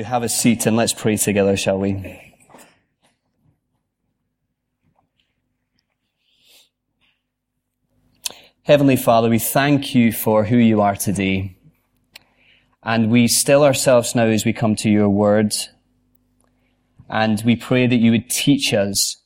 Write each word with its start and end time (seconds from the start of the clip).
have 0.00 0.22
a 0.22 0.28
seat 0.28 0.64
and 0.64 0.74
let's 0.74 0.94
pray 0.94 1.18
together, 1.18 1.54
shall 1.54 1.78
we? 1.78 2.32
Heavenly 8.62 8.96
Father, 8.96 9.28
we 9.28 9.38
thank 9.38 9.94
you 9.94 10.10
for 10.10 10.44
who 10.44 10.56
you 10.56 10.80
are 10.80 10.96
today. 10.96 11.58
And 12.82 13.10
we 13.10 13.28
still 13.28 13.64
ourselves 13.64 14.14
now 14.14 14.24
as 14.24 14.46
we 14.46 14.54
come 14.54 14.76
to 14.76 14.88
your 14.88 15.10
word. 15.10 15.52
And 17.10 17.42
we 17.44 17.54
pray 17.54 17.86
that 17.86 17.96
you 17.96 18.12
would 18.12 18.30
teach 18.30 18.72
us 18.72 19.18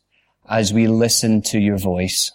as 0.49 0.73
we 0.73 0.89
listen 0.89 1.43
to 1.43 1.61
your 1.61 1.79
voice. 1.79 2.33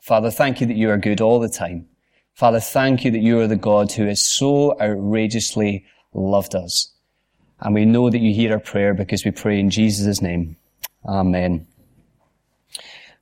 Father, 0.00 0.30
thank 0.30 0.60
you 0.60 0.66
that 0.66 0.76
you 0.76 0.90
are 0.90 0.98
good 0.98 1.20
all 1.20 1.38
the 1.38 1.48
time. 1.48 1.86
Father, 2.34 2.58
thank 2.58 3.04
you 3.04 3.12
that 3.12 3.20
you 3.20 3.38
are 3.38 3.46
the 3.46 3.54
God 3.54 3.92
who 3.92 4.06
has 4.06 4.24
so 4.24 4.72
outrageously 4.80 5.84
loved 6.12 6.56
us. 6.56 6.92
And 7.60 7.74
we 7.74 7.84
know 7.84 8.08
that 8.08 8.18
you 8.18 8.34
hear 8.34 8.52
our 8.52 8.58
prayer 8.58 8.94
because 8.94 9.24
we 9.24 9.30
pray 9.30 9.60
in 9.60 9.70
Jesus' 9.70 10.22
name. 10.22 10.56
Amen. 11.06 11.66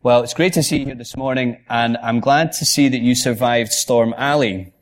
Well, 0.00 0.22
it's 0.22 0.34
great 0.34 0.52
to 0.52 0.62
see 0.62 0.78
you 0.78 0.86
here 0.86 0.94
this 0.94 1.16
morning, 1.16 1.60
and 1.68 1.96
I'm 1.96 2.20
glad 2.20 2.52
to 2.52 2.64
see 2.64 2.88
that 2.88 3.00
you 3.00 3.16
survived 3.16 3.72
Storm 3.72 4.14
Ali. 4.16 4.72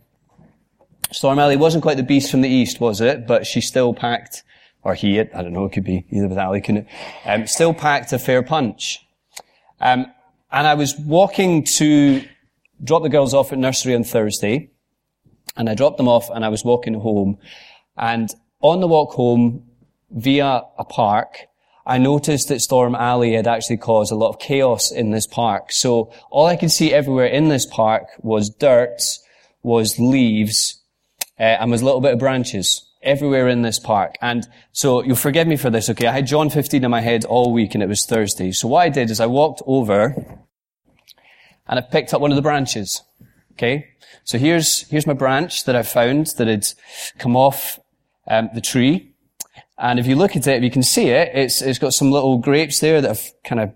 Storm 1.10 1.38
Ali 1.38 1.56
wasn't 1.56 1.82
quite 1.82 1.96
the 1.96 2.02
beast 2.02 2.30
from 2.30 2.42
the 2.42 2.50
east, 2.50 2.80
was 2.80 3.00
it? 3.00 3.26
But 3.26 3.46
she 3.46 3.62
still 3.62 3.94
packed, 3.94 4.42
or 4.82 4.94
he, 4.94 5.18
I 5.18 5.24
don't 5.24 5.54
know, 5.54 5.64
it 5.64 5.72
could 5.72 5.84
be 5.84 6.04
either 6.10 6.28
with 6.28 6.36
Ali, 6.36 6.60
couldn't 6.60 6.86
it? 6.86 6.88
Um, 7.24 7.46
still 7.46 7.72
packed 7.72 8.12
a 8.12 8.18
fair 8.18 8.42
punch. 8.42 9.06
Um, 9.80 10.06
and 10.52 10.66
I 10.66 10.74
was 10.74 10.94
walking 10.98 11.64
to 11.64 12.22
drop 12.84 13.02
the 13.02 13.08
girls 13.08 13.32
off 13.32 13.52
at 13.52 13.58
nursery 13.58 13.94
on 13.94 14.04
Thursday, 14.04 14.70
and 15.56 15.70
I 15.70 15.74
dropped 15.74 15.96
them 15.96 16.08
off 16.08 16.28
and 16.28 16.44
I 16.44 16.50
was 16.50 16.62
walking 16.62 16.92
home, 16.92 17.38
and 17.96 18.28
on 18.70 18.80
the 18.80 18.88
walk 18.88 19.12
home, 19.12 19.66
via 20.10 20.62
a 20.78 20.84
park, 20.84 21.46
I 21.86 21.98
noticed 21.98 22.48
that 22.48 22.60
Storm 22.60 22.94
Ali 22.96 23.34
had 23.34 23.46
actually 23.46 23.76
caused 23.76 24.10
a 24.10 24.16
lot 24.16 24.30
of 24.30 24.38
chaos 24.38 24.90
in 24.90 25.10
this 25.10 25.26
park. 25.26 25.70
So 25.70 26.12
all 26.30 26.46
I 26.46 26.56
could 26.56 26.72
see 26.72 26.92
everywhere 26.92 27.26
in 27.26 27.48
this 27.48 27.66
park 27.66 28.08
was 28.22 28.50
dirt, 28.50 29.00
was 29.62 29.98
leaves, 29.98 30.82
uh, 31.38 31.42
and 31.42 31.70
was 31.70 31.82
a 31.82 31.84
little 31.84 32.00
bit 32.00 32.14
of 32.14 32.18
branches 32.18 32.84
everywhere 33.02 33.46
in 33.46 33.62
this 33.62 33.78
park. 33.78 34.16
And 34.20 34.48
so 34.72 35.02
you'll 35.04 35.14
forgive 35.14 35.46
me 35.46 35.56
for 35.56 35.70
this, 35.70 35.88
okay? 35.90 36.08
I 36.08 36.12
had 36.12 36.26
John 36.26 36.50
15 36.50 36.82
in 36.82 36.90
my 36.90 37.00
head 37.00 37.24
all 37.24 37.52
week 37.52 37.74
and 37.74 37.82
it 37.82 37.88
was 37.88 38.04
Thursday. 38.04 38.50
So 38.50 38.66
what 38.66 38.80
I 38.80 38.88
did 38.88 39.10
is 39.10 39.20
I 39.20 39.26
walked 39.26 39.62
over 39.64 40.14
and 41.68 41.78
I 41.78 41.82
picked 41.82 42.12
up 42.12 42.20
one 42.20 42.32
of 42.32 42.36
the 42.36 42.42
branches. 42.42 43.02
Okay? 43.52 43.86
So 44.24 44.38
here's, 44.38 44.88
here's 44.88 45.06
my 45.06 45.12
branch 45.12 45.64
that 45.66 45.76
I 45.76 45.82
found 45.82 46.26
that 46.38 46.48
had 46.48 46.66
come 47.18 47.36
off 47.36 47.78
um, 48.28 48.50
the 48.54 48.60
tree. 48.60 49.14
And 49.78 49.98
if 49.98 50.06
you 50.06 50.16
look 50.16 50.36
at 50.36 50.46
it, 50.46 50.62
you 50.62 50.70
can 50.70 50.82
see 50.82 51.08
it, 51.08 51.30
it's, 51.34 51.60
it's 51.60 51.78
got 51.78 51.92
some 51.92 52.10
little 52.10 52.38
grapes 52.38 52.80
there 52.80 53.00
that 53.00 53.08
have 53.08 53.30
kind 53.44 53.60
of, 53.60 53.72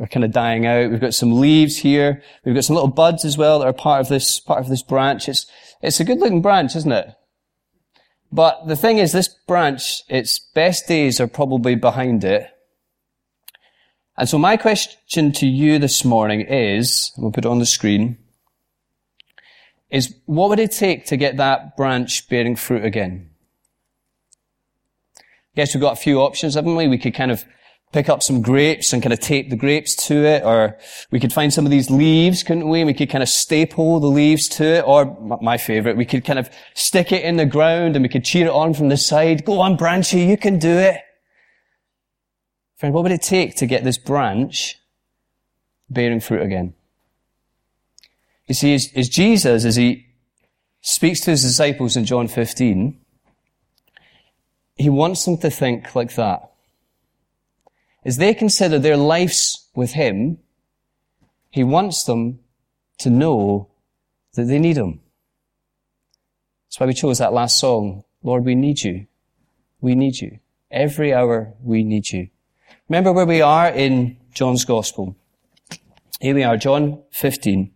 are 0.00 0.06
kind 0.06 0.24
of 0.24 0.32
dying 0.32 0.66
out. 0.66 0.90
We've 0.90 1.00
got 1.00 1.14
some 1.14 1.40
leaves 1.40 1.78
here. 1.78 2.22
We've 2.44 2.54
got 2.54 2.64
some 2.64 2.76
little 2.76 2.90
buds 2.90 3.24
as 3.24 3.36
well 3.36 3.58
that 3.58 3.66
are 3.66 3.72
part 3.72 4.00
of 4.00 4.08
this, 4.08 4.40
part 4.40 4.60
of 4.60 4.68
this 4.68 4.82
branch. 4.82 5.28
It's, 5.28 5.46
it's 5.82 6.00
a 6.00 6.04
good 6.04 6.18
looking 6.18 6.40
branch, 6.40 6.74
isn't 6.76 6.92
it? 6.92 7.14
But 8.32 8.66
the 8.66 8.76
thing 8.76 8.98
is, 8.98 9.12
this 9.12 9.28
branch, 9.28 10.02
its 10.08 10.38
best 10.38 10.86
days 10.86 11.20
are 11.20 11.26
probably 11.26 11.74
behind 11.74 12.24
it. 12.24 12.50
And 14.16 14.28
so 14.28 14.38
my 14.38 14.56
question 14.56 15.32
to 15.32 15.46
you 15.46 15.78
this 15.78 16.04
morning 16.04 16.40
is, 16.40 17.12
we'll 17.16 17.32
put 17.32 17.44
it 17.44 17.50
on 17.50 17.58
the 17.58 17.66
screen, 17.66 18.18
is 19.90 20.14
what 20.26 20.50
would 20.50 20.58
it 20.58 20.72
take 20.72 21.06
to 21.06 21.16
get 21.16 21.36
that 21.36 21.76
branch 21.76 22.28
bearing 22.28 22.56
fruit 22.56 22.84
again? 22.84 23.30
Guess 25.58 25.74
we've 25.74 25.82
got 25.82 25.94
a 25.94 26.00
few 26.00 26.20
options, 26.20 26.54
haven't 26.54 26.76
we? 26.76 26.86
We 26.86 26.98
could 26.98 27.14
kind 27.14 27.32
of 27.32 27.44
pick 27.92 28.08
up 28.08 28.22
some 28.22 28.42
grapes 28.42 28.92
and 28.92 29.02
kind 29.02 29.12
of 29.12 29.18
tape 29.18 29.50
the 29.50 29.56
grapes 29.56 29.96
to 30.06 30.24
it, 30.24 30.44
or 30.44 30.78
we 31.10 31.18
could 31.18 31.32
find 31.32 31.52
some 31.52 31.64
of 31.64 31.72
these 31.72 31.90
leaves, 31.90 32.44
couldn't 32.44 32.68
we? 32.68 32.80
And 32.80 32.86
We 32.86 32.94
could 32.94 33.10
kind 33.10 33.24
of 33.24 33.28
staple 33.28 33.98
the 33.98 34.06
leaves 34.06 34.46
to 34.50 34.64
it, 34.64 34.84
or 34.86 35.16
my 35.42 35.56
favorite, 35.56 35.96
we 35.96 36.04
could 36.04 36.24
kind 36.24 36.38
of 36.38 36.48
stick 36.74 37.10
it 37.10 37.24
in 37.24 37.38
the 37.38 37.44
ground 37.44 37.96
and 37.96 38.04
we 38.04 38.08
could 38.08 38.24
cheer 38.24 38.46
it 38.46 38.52
on 38.52 38.72
from 38.72 38.88
the 38.88 38.96
side. 38.96 39.44
Go 39.44 39.58
on, 39.58 39.76
Branchy, 39.76 40.28
you 40.28 40.36
can 40.36 40.60
do 40.60 40.70
it. 40.70 41.00
Friend, 42.76 42.94
what 42.94 43.02
would 43.02 43.10
it 43.10 43.22
take 43.22 43.56
to 43.56 43.66
get 43.66 43.82
this 43.82 43.98
branch 43.98 44.76
bearing 45.90 46.20
fruit 46.20 46.42
again? 46.42 46.74
You 48.46 48.54
see, 48.54 48.74
as 48.74 49.08
Jesus, 49.08 49.64
as 49.64 49.74
he 49.74 50.06
speaks 50.82 51.18
to 51.22 51.32
his 51.32 51.42
disciples 51.42 51.96
in 51.96 52.04
John 52.04 52.28
15, 52.28 52.97
he 54.78 54.88
wants 54.88 55.24
them 55.24 55.36
to 55.38 55.50
think 55.50 55.94
like 55.94 56.14
that. 56.14 56.50
As 58.04 58.16
they 58.16 58.32
consider 58.32 58.78
their 58.78 58.96
lives 58.96 59.68
with 59.74 59.92
him, 59.92 60.38
he 61.50 61.64
wants 61.64 62.04
them 62.04 62.38
to 62.98 63.10
know 63.10 63.68
that 64.34 64.44
they 64.44 64.58
need 64.58 64.76
him. 64.76 65.00
That's 66.66 66.80
why 66.80 66.86
we 66.86 66.94
chose 66.94 67.18
that 67.18 67.32
last 67.32 67.58
song. 67.58 68.04
Lord, 68.22 68.44
we 68.44 68.54
need 68.54 68.82
you. 68.82 69.06
We 69.80 69.94
need 69.94 70.20
you. 70.20 70.38
Every 70.70 71.12
hour 71.12 71.54
we 71.62 71.82
need 71.82 72.10
you. 72.10 72.28
Remember 72.88 73.12
where 73.12 73.26
we 73.26 73.40
are 73.40 73.68
in 73.68 74.16
John's 74.32 74.64
Gospel. 74.64 75.16
Here 76.20 76.34
we 76.34 76.44
are, 76.44 76.56
John 76.56 77.02
15. 77.12 77.72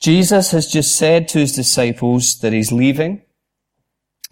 Jesus 0.00 0.50
has 0.52 0.66
just 0.72 0.96
said 0.96 1.28
to 1.28 1.38
his 1.38 1.52
disciples 1.52 2.40
that 2.40 2.52
he's 2.52 2.72
leaving. 2.72 3.22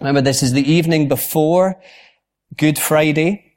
Remember, 0.01 0.21
this 0.21 0.43
is 0.43 0.53
the 0.53 0.71
evening 0.71 1.09
before 1.09 1.81
Good 2.57 2.79
Friday. 2.79 3.57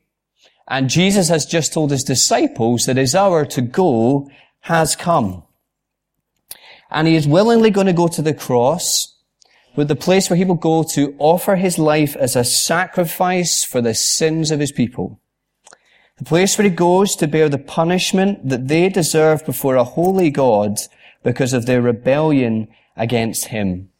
And 0.67 0.89
Jesus 0.89 1.29
has 1.29 1.45
just 1.45 1.73
told 1.73 1.91
his 1.91 2.03
disciples 2.03 2.85
that 2.85 2.97
his 2.97 3.13
hour 3.13 3.45
to 3.45 3.61
go 3.61 4.29
has 4.61 4.95
come. 4.95 5.43
And 6.89 7.07
he 7.07 7.15
is 7.15 7.27
willingly 7.27 7.69
going 7.69 7.87
to 7.87 7.93
go 7.93 8.07
to 8.07 8.21
the 8.21 8.33
cross 8.33 9.15
with 9.75 9.87
the 9.87 9.95
place 9.95 10.29
where 10.29 10.37
he 10.37 10.45
will 10.45 10.55
go 10.55 10.83
to 10.83 11.15
offer 11.19 11.55
his 11.55 11.77
life 11.77 12.15
as 12.15 12.35
a 12.35 12.43
sacrifice 12.43 13.63
for 13.63 13.81
the 13.81 13.93
sins 13.93 14.51
of 14.51 14.59
his 14.59 14.71
people. 14.71 15.19
The 16.17 16.25
place 16.25 16.57
where 16.57 16.67
he 16.67 16.75
goes 16.75 17.15
to 17.17 17.27
bear 17.27 17.49
the 17.49 17.57
punishment 17.57 18.49
that 18.49 18.67
they 18.67 18.89
deserve 18.89 19.45
before 19.45 19.75
a 19.75 19.83
holy 19.83 20.29
God 20.29 20.79
because 21.23 21.53
of 21.53 21.65
their 21.65 21.81
rebellion 21.81 22.67
against 22.97 23.45
him 23.45 23.91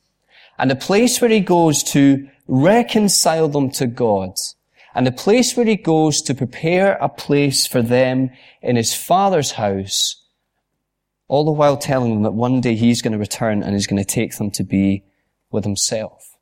and 0.61 0.69
the 0.69 0.75
place 0.75 1.19
where 1.19 1.31
he 1.31 1.39
goes 1.39 1.81
to 1.81 2.29
reconcile 2.47 3.47
them 3.47 3.69
to 3.71 3.87
God, 3.87 4.33
and 4.93 5.07
the 5.07 5.11
place 5.11 5.55
where 5.55 5.65
he 5.65 5.75
goes 5.75 6.21
to 6.23 6.35
prepare 6.35 6.93
a 6.93 7.09
place 7.09 7.65
for 7.65 7.81
them 7.81 8.29
in 8.61 8.75
his 8.75 8.93
father's 8.93 9.51
house, 9.51 10.21
all 11.27 11.45
the 11.45 11.51
while 11.51 11.77
telling 11.77 12.13
them 12.13 12.23
that 12.23 12.33
one 12.33 12.59
day 12.59 12.75
he's 12.75 13.01
going 13.01 13.13
to 13.13 13.17
return 13.17 13.63
and 13.63 13.73
he's 13.73 13.87
going 13.87 14.03
to 14.03 14.05
take 14.05 14.37
them 14.37 14.51
to 14.51 14.63
be 14.63 15.03
with 15.49 15.63
himself. 15.63 16.35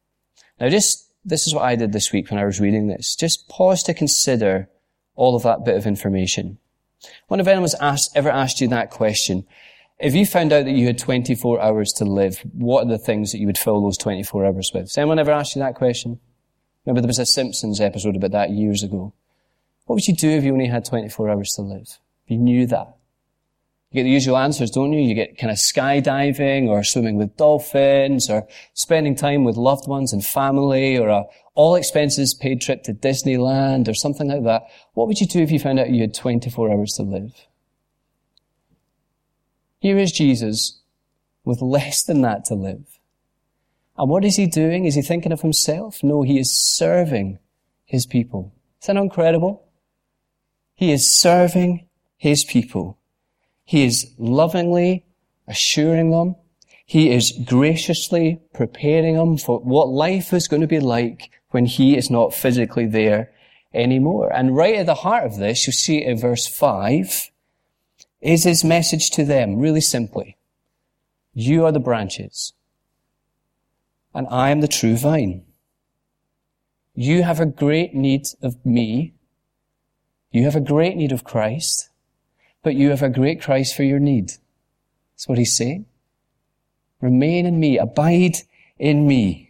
Now 0.60 0.70
just, 0.70 1.12
this 1.24 1.46
is 1.46 1.54
what 1.54 1.64
I 1.64 1.76
did 1.76 1.92
this 1.92 2.12
week 2.12 2.32
when 2.32 2.40
I 2.40 2.46
was 2.46 2.60
reading 2.60 2.88
this. 2.88 3.16
Just 3.16 3.48
pause 3.50 3.84
to 3.84 3.94
consider 3.94 4.68
all 5.16 5.36
of 5.36 5.44
that 5.44 5.64
bit 5.64 5.76
of 5.76 5.86
information. 5.86 6.58
When 7.28 7.40
if 7.40 7.48
anyone's 7.48 7.76
asked, 7.76 8.12
ever 8.16 8.30
asked 8.30 8.62
you 8.62 8.68
that 8.70 8.90
question, 8.90 9.46
if 10.00 10.16
you 10.16 10.26
found 10.26 10.54
out 10.54 10.66
that 10.66 10.72
you 10.72 10.88
had 10.88 10.98
24 10.98 11.62
hours 11.62 11.92
to 11.94 12.06
live, 12.06 12.40
what 12.54 12.86
are 12.86 12.90
the 12.90 12.98
things 12.98 13.32
that 13.32 13.40
you 13.40 13.48
would 13.48 13.58
fill 13.58 13.82
those 13.82 13.98
24 13.98 14.46
hours 14.46 14.72
with? 14.74 14.84
Has 14.84 14.98
anyone 14.98 15.20
ever 15.20 15.32
asked 15.32 15.56
you 15.56 15.62
that 15.62 15.76
question? 15.76 16.20
Remember 16.86 17.02
there 17.02 17.10
was 17.10 17.20
a 17.20 17.26
Simpsons 17.26 17.82
episode 17.82 18.16
about 18.16 18.32
that 18.32 18.52
years 18.52 18.82
ago. 18.82 19.14
What 19.86 19.96
would 19.96 20.08
you 20.08 20.16
do 20.16 20.30
if 20.30 20.44
you 20.44 20.54
only 20.54 20.68
had 20.68 20.86
24 20.86 21.30
hours 21.30 21.52
to 21.54 21.64
live? 21.64 22.00
If 22.26 22.32
you 22.32 22.38
knew 22.38 22.66
that. 22.68 22.96
You 23.92 24.00
get 24.00 24.04
the 24.04 24.12
usual 24.12 24.38
answers, 24.38 24.72
don't 24.72 24.94
you? 24.94 25.02
You 25.02 25.16
get 25.16 25.38
kind 25.38 25.52
of 25.52 25.58
skydiving 25.58 26.68
or 26.68 26.84
swimming 26.84 27.18
with 27.18 27.36
dolphins 27.36 28.30
or 28.30 28.48
spending 28.74 29.16
time 29.16 29.44
with 29.44 29.58
loved 29.58 29.88
ones 29.88 30.14
and 30.14 30.24
family 30.24 30.98
or 30.98 31.10
a 31.10 31.24
all 31.56 31.76
expenses 31.76 32.34
paid 32.34 32.62
trip 32.62 32.84
to 32.84 32.94
Disneyland 32.94 33.90
or 33.90 33.94
something 33.94 34.30
like 34.30 34.44
that. 34.44 34.64
What 34.94 35.08
would 35.08 35.20
you 35.20 35.28
do 35.28 35.42
if 35.42 35.52
you 35.52 35.60
found 35.60 35.80
out 35.80 35.90
you 35.90 36.02
had 36.02 36.14
24 36.14 36.72
hours 36.72 36.94
to 36.94 37.04
live? 37.04 37.49
Here 39.80 39.98
is 39.98 40.12
Jesus 40.12 40.82
with 41.44 41.62
less 41.62 42.04
than 42.04 42.22
that 42.22 42.46
to 42.46 42.56
live. 42.56 43.00
And 43.98 44.10
what 44.10 44.26
is 44.26 44.36
he 44.36 44.46
doing? 44.48 44.86
Is 44.86 44.96
he 44.96 45.02
thinking 45.02 45.32
of 45.32 45.42
himself? 45.42 46.04
No, 46.04 46.22
he 46.22 46.40
is 46.40 46.52
serving 46.52 47.40
his 47.86 48.06
people. 48.06 48.54
Is 48.82 48.88
that 48.88 48.96
incredible? 48.96 49.68
He 50.76 50.92
is 50.92 51.12
serving 51.12 51.88
his 52.18 52.44
people. 52.44 52.98
He 53.66 53.84
is 53.84 54.14
lovingly 54.18 55.06
assuring 55.48 56.12
them. 56.12 56.36
He 56.86 57.12
is 57.12 57.34
graciously 57.46 58.42
preparing 58.54 59.16
them 59.16 59.38
for 59.38 59.60
what 59.60 59.90
life 59.90 60.34
is 60.34 60.48
going 60.48 60.62
to 60.62 60.68
be 60.68 60.80
like 60.80 61.30
when 61.52 61.66
he 61.66 61.98
is 61.98 62.10
not 62.10 62.34
physically 62.34 62.86
there 62.86 63.32
anymore. 63.74 64.32
And 64.34 64.56
right 64.56 64.76
at 64.76 64.86
the 64.86 64.96
heart 64.96 65.26
of 65.26 65.38
this, 65.38 65.68
you 65.68 65.74
see 65.74 66.04
in 66.04 66.18
verse 66.18 66.48
5, 66.48 67.30
is 68.22 68.44
his 68.44 68.64
message 68.64 69.10
to 69.12 69.24
them 69.24 69.58
really 69.58 69.82
simply. 69.82 70.38
You 71.34 71.66
are 71.66 71.72
the 71.72 71.80
branches, 71.80 72.54
and 74.14 74.28
I 74.30 74.50
am 74.50 74.62
the 74.62 74.68
true 74.68 74.98
vine. 74.98 75.46
you 76.96 77.24
have 77.24 77.40
a 77.40 77.46
great 77.46 77.94
need 77.96 78.28
of 78.42 78.66
me. 78.66 79.14
You 80.32 80.44
have 80.44 80.56
a 80.56 80.60
great 80.60 80.98
need 80.98 81.14
of 81.14 81.24
Christ, 81.24 81.90
but 82.62 82.76
you 82.76 82.90
have 82.90 83.02
a 83.02 83.10
great 83.10 83.42
Christ 83.42 83.74
for 83.74 83.84
your 83.84 84.00
need. 84.00 84.34
That's 85.14 85.28
what 85.28 85.38
he's 85.38 85.56
saying. 85.56 85.86
Remain 87.00 87.46
in 87.46 87.60
me. 87.60 87.78
Abide 87.78 88.38
in 88.78 89.08
me. 89.08 89.49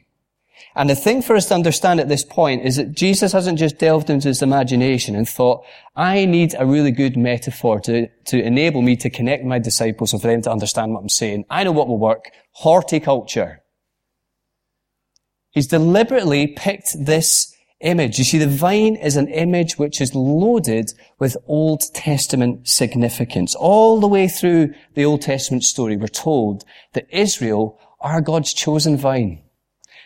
And 0.75 0.89
the 0.89 0.95
thing 0.95 1.21
for 1.21 1.35
us 1.35 1.47
to 1.47 1.55
understand 1.55 1.99
at 1.99 2.09
this 2.09 2.23
point 2.23 2.65
is 2.65 2.75
that 2.77 2.93
Jesus 2.93 3.33
hasn't 3.33 3.59
just 3.59 3.77
delved 3.77 4.09
into 4.09 4.27
his 4.27 4.41
imagination 4.41 5.15
and 5.15 5.27
thought, 5.27 5.63
I 5.95 6.25
need 6.25 6.55
a 6.57 6.65
really 6.65 6.91
good 6.91 7.17
metaphor 7.17 7.79
to, 7.81 8.07
to 8.25 8.41
enable 8.41 8.81
me 8.81 8.95
to 8.97 9.09
connect 9.09 9.43
my 9.43 9.59
disciples 9.59 10.13
and 10.13 10.21
for 10.21 10.27
them 10.27 10.41
to 10.43 10.51
understand 10.51 10.93
what 10.93 11.01
I'm 11.01 11.09
saying. 11.09 11.45
I 11.49 11.63
know 11.63 11.71
what 11.71 11.87
will 11.87 11.97
work. 11.97 12.31
Horticulture. 12.51 13.63
He's 15.51 15.67
deliberately 15.67 16.47
picked 16.47 16.93
this 17.05 17.55
image. 17.81 18.17
You 18.17 18.25
see, 18.25 18.37
the 18.37 18.47
vine 18.47 18.95
is 18.95 19.15
an 19.15 19.27
image 19.27 19.77
which 19.77 20.01
is 20.01 20.13
loaded 20.13 20.91
with 21.17 21.37
Old 21.47 21.81
Testament 21.93 22.67
significance. 22.67 23.55
All 23.55 23.99
the 23.99 24.07
way 24.07 24.27
through 24.27 24.73
the 24.95 25.05
Old 25.05 25.21
Testament 25.21 25.63
story, 25.63 25.97
we're 25.97 26.07
told 26.07 26.63
that 26.93 27.07
Israel 27.09 27.79
are 27.99 28.21
God's 28.21 28.53
chosen 28.53 28.97
vine. 28.97 29.41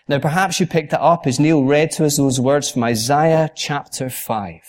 Now 0.07 0.19
perhaps 0.19 0.59
you 0.59 0.67
picked 0.67 0.94
it 0.94 1.00
up 1.00 1.25
as 1.25 1.39
Neil 1.39 1.63
read 1.63 1.91
to 1.91 2.05
us 2.05 2.17
those 2.17 2.39
words 2.39 2.69
from 2.69 2.83
Isaiah 2.83 3.50
chapter 3.55 4.09
5. 4.09 4.59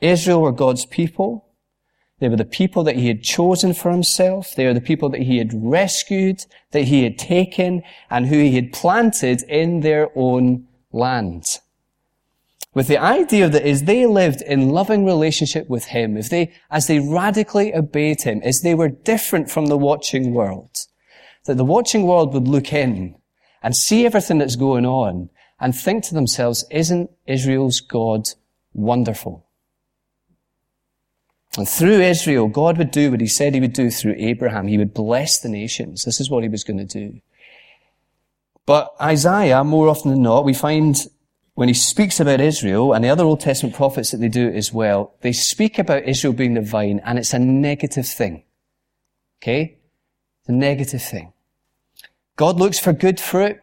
Israel 0.00 0.42
were 0.42 0.52
God's 0.52 0.86
people. 0.86 1.44
They 2.18 2.28
were 2.28 2.36
the 2.36 2.44
people 2.44 2.82
that 2.84 2.96
he 2.96 3.08
had 3.08 3.22
chosen 3.22 3.74
for 3.74 3.90
himself. 3.90 4.54
They 4.54 4.66
are 4.66 4.74
the 4.74 4.80
people 4.80 5.08
that 5.10 5.22
he 5.22 5.38
had 5.38 5.50
rescued, 5.52 6.46
that 6.70 6.84
he 6.84 7.04
had 7.04 7.18
taken, 7.18 7.82
and 8.10 8.26
who 8.26 8.38
he 8.38 8.54
had 8.54 8.72
planted 8.72 9.42
in 9.42 9.80
their 9.80 10.08
own 10.16 10.66
land. 10.90 11.58
With 12.74 12.88
the 12.88 12.98
idea 12.98 13.48
that 13.48 13.66
as 13.66 13.84
they 13.84 14.06
lived 14.06 14.40
in 14.42 14.70
loving 14.70 15.04
relationship 15.04 15.68
with 15.68 15.86
him, 15.86 16.16
if 16.16 16.28
they, 16.30 16.52
as 16.70 16.86
they 16.86 17.00
radically 17.00 17.74
obeyed 17.74 18.22
him, 18.22 18.40
as 18.42 18.60
they 18.60 18.74
were 18.74 18.88
different 18.88 19.50
from 19.50 19.66
the 19.66 19.78
watching 19.78 20.32
world, 20.32 20.86
that 21.48 21.56
the 21.56 21.64
watching 21.64 22.06
world 22.06 22.32
would 22.34 22.46
look 22.46 22.72
in 22.72 23.16
and 23.62 23.74
see 23.74 24.06
everything 24.06 24.38
that's 24.38 24.54
going 24.54 24.86
on 24.86 25.30
and 25.58 25.74
think 25.74 26.04
to 26.04 26.14
themselves, 26.14 26.64
isn't 26.70 27.10
Israel's 27.26 27.80
God 27.80 28.28
wonderful? 28.72 29.46
And 31.56 31.66
through 31.68 32.00
Israel, 32.00 32.48
God 32.48 32.76
would 32.78 32.90
do 32.90 33.10
what 33.10 33.20
he 33.20 33.26
said 33.26 33.54
he 33.54 33.60
would 33.60 33.72
do 33.72 33.90
through 33.90 34.14
Abraham. 34.18 34.68
He 34.68 34.78
would 34.78 34.92
bless 34.92 35.40
the 35.40 35.48
nations. 35.48 36.04
This 36.04 36.20
is 36.20 36.30
what 36.30 36.42
he 36.42 36.48
was 36.48 36.62
going 36.62 36.78
to 36.78 36.84
do. 36.84 37.20
But 38.66 38.94
Isaiah, 39.00 39.64
more 39.64 39.88
often 39.88 40.10
than 40.10 40.22
not, 40.22 40.44
we 40.44 40.52
find 40.52 40.96
when 41.54 41.68
he 41.68 41.74
speaks 41.74 42.20
about 42.20 42.42
Israel 42.42 42.92
and 42.92 43.02
the 43.02 43.08
other 43.08 43.24
Old 43.24 43.40
Testament 43.40 43.74
prophets 43.74 44.10
that 44.10 44.18
they 44.18 44.28
do 44.28 44.50
as 44.50 44.72
well, 44.72 45.14
they 45.22 45.32
speak 45.32 45.78
about 45.78 46.04
Israel 46.04 46.34
being 46.34 46.54
the 46.54 46.60
vine 46.60 47.00
and 47.04 47.18
it's 47.18 47.32
a 47.32 47.38
negative 47.38 48.06
thing. 48.06 48.44
Okay? 49.42 49.78
A 50.46 50.52
negative 50.52 51.02
thing. 51.02 51.32
God 52.38 52.60
looks 52.60 52.78
for 52.78 52.92
good 52.92 53.18
fruit. 53.18 53.60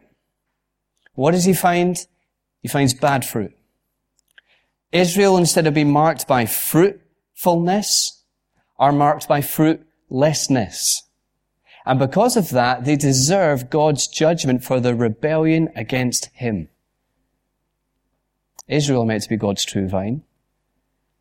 What 1.13 1.31
does 1.31 1.45
he 1.45 1.53
find? 1.53 1.97
He 2.61 2.67
finds 2.67 2.93
bad 2.93 3.23
fruit. 3.23 3.55
Israel, 4.91 5.37
instead 5.37 5.65
of 5.65 5.73
being 5.73 5.91
marked 5.91 6.27
by 6.27 6.45
fruitfulness, 6.45 8.23
are 8.77 8.91
marked 8.91 9.29
by 9.29 9.39
fruitlessness. 9.39 11.03
And 11.85 11.99
because 11.99 12.35
of 12.35 12.49
that, 12.49 12.83
they 12.83 12.97
deserve 12.97 13.69
God's 13.69 14.07
judgment 14.07 14.61
for 14.61 14.81
their 14.81 14.95
rebellion 14.95 15.69
against 15.73 16.25
Him. 16.33 16.67
Israel 18.67 19.05
meant 19.05 19.23
to 19.23 19.29
be 19.29 19.37
God's 19.37 19.63
true 19.63 19.87
vine. 19.87 20.23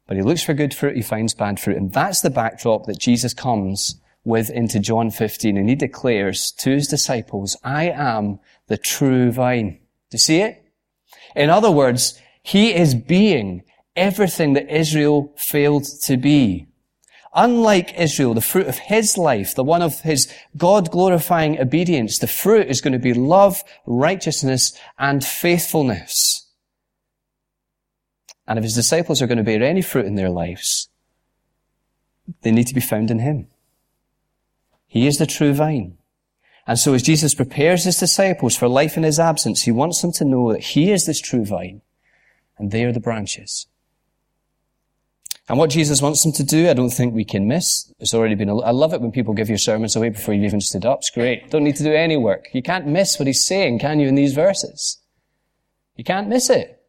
But 0.08 0.16
he 0.16 0.22
looks 0.24 0.42
for 0.42 0.54
good 0.54 0.74
fruit, 0.74 0.96
he 0.96 1.02
finds 1.02 1.34
bad 1.34 1.60
fruit. 1.60 1.76
And 1.76 1.92
that's 1.92 2.20
the 2.20 2.30
backdrop 2.30 2.86
that 2.86 2.98
Jesus 2.98 3.32
comes 3.32 4.00
with 4.24 4.50
into 4.50 4.80
John 4.80 5.10
15 5.10 5.56
and 5.56 5.68
he 5.68 5.74
declares 5.74 6.50
to 6.52 6.70
his 6.70 6.88
disciples, 6.88 7.56
I 7.62 7.90
am 7.90 8.40
the 8.68 8.78
true 8.78 9.30
vine. 9.30 9.80
Do 10.10 10.14
you 10.14 10.18
see 10.18 10.40
it? 10.40 10.64
In 11.36 11.50
other 11.50 11.70
words, 11.70 12.20
he 12.42 12.74
is 12.74 12.94
being 12.94 13.62
everything 13.96 14.54
that 14.54 14.74
Israel 14.74 15.32
failed 15.36 15.84
to 16.02 16.16
be. 16.16 16.66
Unlike 17.34 17.98
Israel, 17.98 18.32
the 18.32 18.40
fruit 18.40 18.68
of 18.68 18.78
his 18.78 19.18
life, 19.18 19.54
the 19.54 19.64
one 19.64 19.82
of 19.82 20.00
his 20.00 20.32
God 20.56 20.90
glorifying 20.90 21.60
obedience, 21.60 22.18
the 22.18 22.28
fruit 22.28 22.68
is 22.68 22.80
going 22.80 22.92
to 22.92 22.98
be 22.98 23.12
love, 23.12 23.62
righteousness, 23.86 24.72
and 24.98 25.24
faithfulness. 25.24 26.48
And 28.46 28.58
if 28.58 28.62
his 28.62 28.74
disciples 28.74 29.20
are 29.20 29.26
going 29.26 29.38
to 29.38 29.44
bear 29.44 29.62
any 29.62 29.82
fruit 29.82 30.06
in 30.06 30.14
their 30.14 30.30
lives, 30.30 30.88
they 32.42 32.52
need 32.52 32.68
to 32.68 32.74
be 32.74 32.80
found 32.80 33.10
in 33.10 33.18
him. 33.18 33.48
He 34.94 35.08
is 35.08 35.18
the 35.18 35.26
true 35.26 35.52
vine. 35.52 35.98
And 36.68 36.78
so 36.78 36.94
as 36.94 37.02
Jesus 37.02 37.34
prepares 37.34 37.82
his 37.82 37.98
disciples 37.98 38.56
for 38.56 38.68
life 38.68 38.96
in 38.96 39.02
his 39.02 39.18
absence, 39.18 39.62
he 39.62 39.72
wants 39.72 40.00
them 40.00 40.12
to 40.12 40.24
know 40.24 40.52
that 40.52 40.62
he 40.62 40.92
is 40.92 41.04
this 41.04 41.20
true 41.20 41.44
vine 41.44 41.82
and 42.56 42.70
they 42.70 42.84
are 42.84 42.92
the 42.92 43.00
branches. 43.00 43.66
And 45.48 45.58
what 45.58 45.70
Jesus 45.70 46.00
wants 46.00 46.22
them 46.22 46.30
to 46.34 46.44
do, 46.44 46.70
I 46.70 46.74
don't 46.74 46.90
think 46.90 47.12
we 47.12 47.24
can 47.24 47.48
miss. 47.48 47.92
It's 47.98 48.14
already 48.14 48.36
been, 48.36 48.48
I 48.48 48.70
love 48.70 48.94
it 48.94 49.00
when 49.00 49.10
people 49.10 49.34
give 49.34 49.48
your 49.48 49.58
sermons 49.58 49.96
away 49.96 50.10
before 50.10 50.32
you've 50.32 50.44
even 50.44 50.60
stood 50.60 50.86
up. 50.86 50.98
It's 51.00 51.10
great. 51.10 51.50
Don't 51.50 51.64
need 51.64 51.74
to 51.74 51.82
do 51.82 51.92
any 51.92 52.16
work. 52.16 52.46
You 52.52 52.62
can't 52.62 52.86
miss 52.86 53.18
what 53.18 53.26
he's 53.26 53.44
saying, 53.44 53.80
can 53.80 53.98
you, 53.98 54.06
in 54.06 54.14
these 54.14 54.32
verses? 54.32 55.02
You 55.96 56.04
can't 56.04 56.28
miss 56.28 56.48
it. 56.50 56.80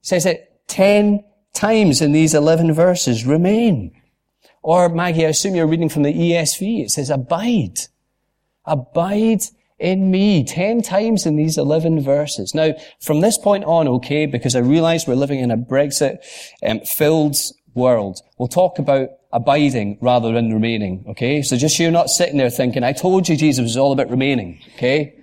He 0.00 0.06
says 0.08 0.26
it 0.26 0.62
ten 0.66 1.22
times 1.52 2.02
in 2.02 2.10
these 2.10 2.34
eleven 2.34 2.72
verses. 2.72 3.24
Remain. 3.24 3.92
Or 4.66 4.88
Maggie, 4.88 5.24
I 5.24 5.28
assume 5.28 5.54
you're 5.54 5.68
reading 5.68 5.88
from 5.88 6.02
the 6.02 6.12
ESV. 6.12 6.82
It 6.82 6.90
says, 6.90 7.08
abide. 7.08 7.82
Abide 8.64 9.42
in 9.78 10.10
me. 10.10 10.42
Ten 10.42 10.82
times 10.82 11.24
in 11.24 11.36
these 11.36 11.56
11 11.56 12.00
verses. 12.00 12.52
Now, 12.52 12.74
from 13.00 13.20
this 13.20 13.38
point 13.38 13.62
on, 13.62 13.86
okay, 13.86 14.26
because 14.26 14.56
I 14.56 14.58
realize 14.58 15.06
we're 15.06 15.14
living 15.14 15.38
in 15.38 15.52
a 15.52 15.56
Brexit 15.56 16.18
um, 16.66 16.80
filled 16.80 17.36
world, 17.74 18.18
we'll 18.38 18.48
talk 18.48 18.80
about 18.80 19.10
abiding 19.32 19.98
rather 20.00 20.32
than 20.32 20.52
remaining, 20.52 21.04
okay? 21.10 21.42
So 21.42 21.56
just 21.56 21.76
so 21.76 21.84
you're 21.84 21.92
not 21.92 22.10
sitting 22.10 22.36
there 22.36 22.50
thinking, 22.50 22.82
I 22.82 22.92
told 22.92 23.28
you 23.28 23.36
Jesus 23.36 23.62
was 23.62 23.76
all 23.76 23.92
about 23.92 24.10
remaining, 24.10 24.60
okay? 24.74 25.14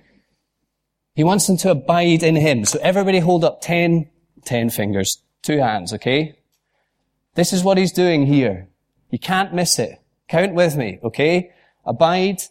He 1.16 1.26
wants 1.26 1.48
them 1.48 1.58
to 1.58 1.72
abide 1.72 2.24
in 2.24 2.38
him. 2.38 2.64
So 2.64 2.80
everybody 2.82 3.20
hold 3.20 3.44
up 3.44 3.60
ten, 3.60 4.10
ten 4.46 4.70
fingers, 4.70 5.22
two 5.42 5.58
hands, 5.58 5.92
okay? 5.92 6.38
This 7.36 7.52
is 7.52 7.62
what 7.62 7.78
he's 7.78 7.92
doing 7.92 8.26
here. 8.26 8.70
You 9.14 9.20
can't 9.20 9.54
miss 9.54 9.78
it. 9.78 10.02
Count 10.28 10.56
with 10.56 10.76
me, 10.76 10.98
okay? 11.04 11.52
Abide. 11.86 12.42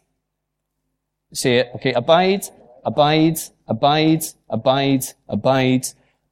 Say 1.33 1.57
it, 1.57 1.71
okay? 1.75 1.93
Abide, 1.93 2.45
abide, 2.85 3.41
abide, 3.67 4.23
abide, 4.49 5.05
abide, 5.29 5.87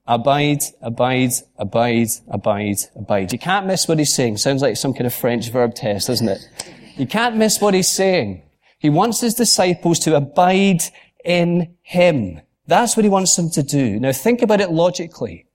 abide, 0.06 0.62
abide, 0.80 1.32
abide, 1.58 2.08
abide, 2.28 2.78
abide. 2.94 3.32
You 3.32 3.40
can't 3.40 3.66
miss 3.66 3.88
what 3.88 3.99
he's 3.99 4.14
saying. 4.14 4.37
Sounds 4.37 4.62
like 4.62 4.76
some 4.76 4.94
kind 4.94 5.08
of 5.08 5.12
French 5.12 5.50
verb 5.50 5.75
test, 5.75 6.06
doesn't 6.06 6.28
it? 6.28 6.49
You 6.96 7.08
can't 7.08 7.34
miss 7.34 7.60
what 7.60 7.75
he's 7.75 7.90
saying. 7.90 8.42
He 8.78 8.88
wants 8.88 9.20
his 9.20 9.34
disciples 9.34 9.99
to 10.00 10.14
abide 10.14 10.84
in 11.25 11.75
him. 11.82 12.40
That's 12.68 12.96
what 12.96 13.02
he 13.04 13.10
wants 13.10 13.34
them 13.34 13.50
to 13.50 13.64
do. 13.64 13.99
Now 13.99 14.12
think 14.12 14.42
about 14.42 14.60
it 14.60 14.70
logically. 14.70 15.46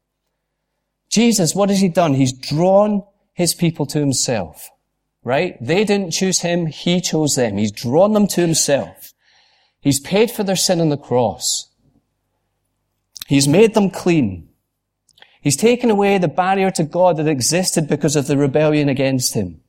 Jesus, 1.10 1.56
what 1.56 1.70
has 1.70 1.80
he 1.80 1.88
done? 1.88 2.14
He's 2.14 2.34
drawn 2.34 3.04
his 3.36 3.54
people 3.54 3.86
to 3.86 4.00
himself. 4.00 4.72
Right? 5.24 5.58
They 5.62 5.84
didn't 5.84 6.12
choose 6.12 6.40
him, 6.42 6.66
he 6.66 7.02
chose 7.02 7.36
them. 7.36 7.58
He's 7.58 7.72
drawn 7.72 8.14
them 8.14 8.28
to 8.30 8.42
himself. 8.42 9.14
He's 9.80 10.00
paid 10.00 10.32
for 10.32 10.44
their 10.44 10.56
sin 10.56 10.82
on 10.82 10.90
the 10.90 10.98
cross. 10.98 11.70
He's 13.28 13.48
made 13.48 13.74
them 13.74 13.92
clean. 13.92 14.50
He's 15.42 15.58
taken 15.58 15.92
away 15.92 16.18
the 16.18 16.28
barrier 16.28 16.72
to 16.72 16.84
God 16.84 17.18
that 17.18 17.28
existed 17.28 17.88
because 17.88 18.16
of 18.16 18.26
the 18.26 18.38
rebellion 18.38 18.90
against 18.90 19.36
him. 19.36 19.62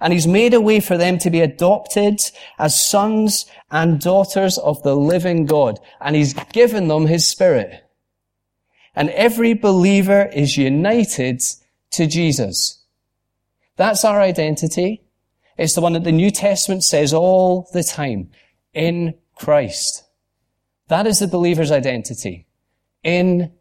And 0.00 0.12
he's 0.12 0.26
made 0.26 0.52
a 0.52 0.60
way 0.60 0.80
for 0.80 0.98
them 0.98 1.16
to 1.18 1.30
be 1.30 1.40
adopted 1.40 2.20
as 2.58 2.78
sons 2.78 3.46
and 3.70 4.00
daughters 4.00 4.58
of 4.58 4.82
the 4.82 4.94
living 4.94 5.46
God. 5.46 5.80
And 6.00 6.14
he's 6.14 6.34
given 6.52 6.88
them 6.88 7.06
his 7.06 7.28
spirit. 7.28 7.88
And 8.94 9.08
every 9.10 9.54
believer 9.54 10.30
is 10.34 10.58
united 10.58 11.42
to 11.92 12.06
Jesus. 12.06 12.83
That's 13.76 14.04
our 14.04 14.20
identity. 14.20 15.02
It's 15.56 15.74
the 15.74 15.80
one 15.80 15.92
that 15.94 16.04
the 16.04 16.12
New 16.12 16.30
Testament 16.30 16.84
says 16.84 17.12
all 17.12 17.68
the 17.72 17.82
time. 17.84 18.30
In 18.72 19.14
Christ. 19.36 20.04
That 20.88 21.06
is 21.06 21.18
the 21.18 21.28
believer's 21.28 21.70
identity. 21.70 22.46
In 23.02 23.52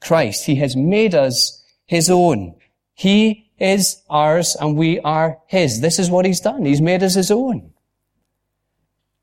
Christ. 0.00 0.46
He 0.46 0.56
has 0.56 0.76
made 0.76 1.14
us 1.14 1.64
his 1.86 2.10
own. 2.10 2.54
He 2.94 3.50
is 3.58 4.02
ours 4.08 4.56
and 4.58 4.76
we 4.76 4.98
are 5.00 5.38
his. 5.46 5.80
This 5.80 5.98
is 5.98 6.10
what 6.10 6.24
he's 6.24 6.40
done. 6.40 6.64
He's 6.64 6.80
made 6.80 7.02
us 7.02 7.14
his 7.14 7.30
own. 7.30 7.72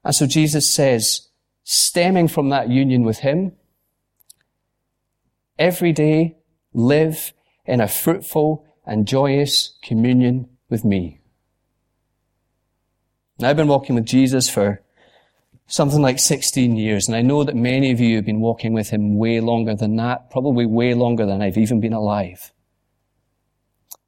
And 0.03 0.15
so 0.15 0.25
Jesus 0.25 0.71
says, 0.73 1.27
stemming 1.63 2.29
from 2.29 2.49
that 2.49 2.69
union 2.69 3.03
with 3.03 3.19
him, 3.19 3.53
every 5.57 5.91
day 5.91 6.37
live 6.73 7.33
in 7.65 7.81
a 7.81 7.87
fruitful 7.87 8.65
and 8.89 9.07
joyous 9.07 9.77
communion 9.83 10.49
with 10.67 10.83
me. 10.83 11.21
Now, 13.37 13.49
I've 13.49 13.55
been 13.55 13.67
walking 13.67 13.95
with 13.95 14.05
Jesus 14.05 14.49
for 14.49 14.81
something 15.67 16.01
like 16.01 16.17
16 16.17 16.75
years, 16.75 17.07
and 17.07 17.15
I 17.15 17.21
know 17.21 17.43
that 17.43 17.55
many 17.55 17.91
of 17.91 17.99
you 17.99 18.15
have 18.15 18.25
been 18.25 18.41
walking 18.41 18.73
with 18.73 18.89
him 18.89 19.15
way 19.15 19.39
longer 19.39 19.75
than 19.75 19.95
that, 19.97 20.31
probably 20.31 20.65
way 20.65 20.95
longer 20.95 21.27
than 21.27 21.41
I've 21.41 21.57
even 21.57 21.79
been 21.79 21.93
alive. 21.93 22.51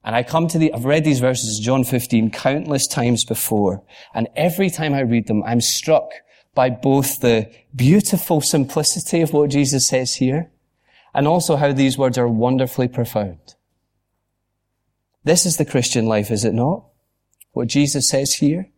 And 0.04 0.16
I 0.16 0.24
come 0.24 0.48
to 0.48 0.58
the, 0.58 0.74
I've 0.74 0.84
read 0.84 1.06
these 1.06 1.20
verses, 1.20 1.60
John 1.60 1.84
15, 1.84 2.32
countless 2.32 2.88
times 2.88 3.24
before, 3.24 3.84
and 4.16 4.28
every 4.36 4.72
time 4.72 4.96
I 4.96 5.02
read 5.02 5.28
them, 5.28 5.44
I'm 5.44 5.62
struck 5.62 6.10
by 6.56 6.72
both 6.72 7.20
the 7.20 7.54
beautiful 7.76 8.42
simplicity 8.42 9.22
of 9.22 9.32
what 9.32 9.52
Jesus 9.52 9.88
says 9.88 10.16
here, 10.16 10.50
and 11.14 11.28
also 11.28 11.56
how 11.56 11.72
these 11.72 12.00
words 12.00 12.18
are 12.18 12.28
wonderfully 12.28 12.88
profound. 12.88 13.56
This 15.24 15.46
is 15.46 15.58
the 15.58 15.66
Christian 15.66 16.06
life, 16.06 16.32
is 16.32 16.44
it 16.44 16.54
not? 16.54 16.86
What 17.52 17.68
Jesus 17.68 18.10
says 18.10 18.36
here? 18.36 18.70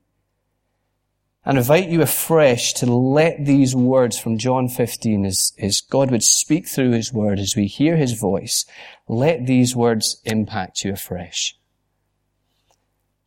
And 1.46 1.58
invite 1.58 1.90
you 1.90 2.02
afresh 2.02 2.74
to 2.76 2.86
let 2.86 3.46
these 3.46 3.76
words 3.76 4.18
from 4.18 4.38
John 4.38 4.70
15 4.70 5.26
as, 5.26 5.52
as 5.60 5.82
God 5.82 6.10
would 6.10 6.24
speak 6.24 6.68
through 6.68 6.92
His 6.92 7.14
word, 7.14 7.40
as 7.40 7.56
we 7.56 7.68
hear 7.68 7.98
His 7.98 8.14
voice, 8.14 8.66
let 9.08 9.46
these 9.46 9.76
words 9.76 10.22
impact 10.24 10.86
you 10.86 10.94
afresh. 10.94 11.58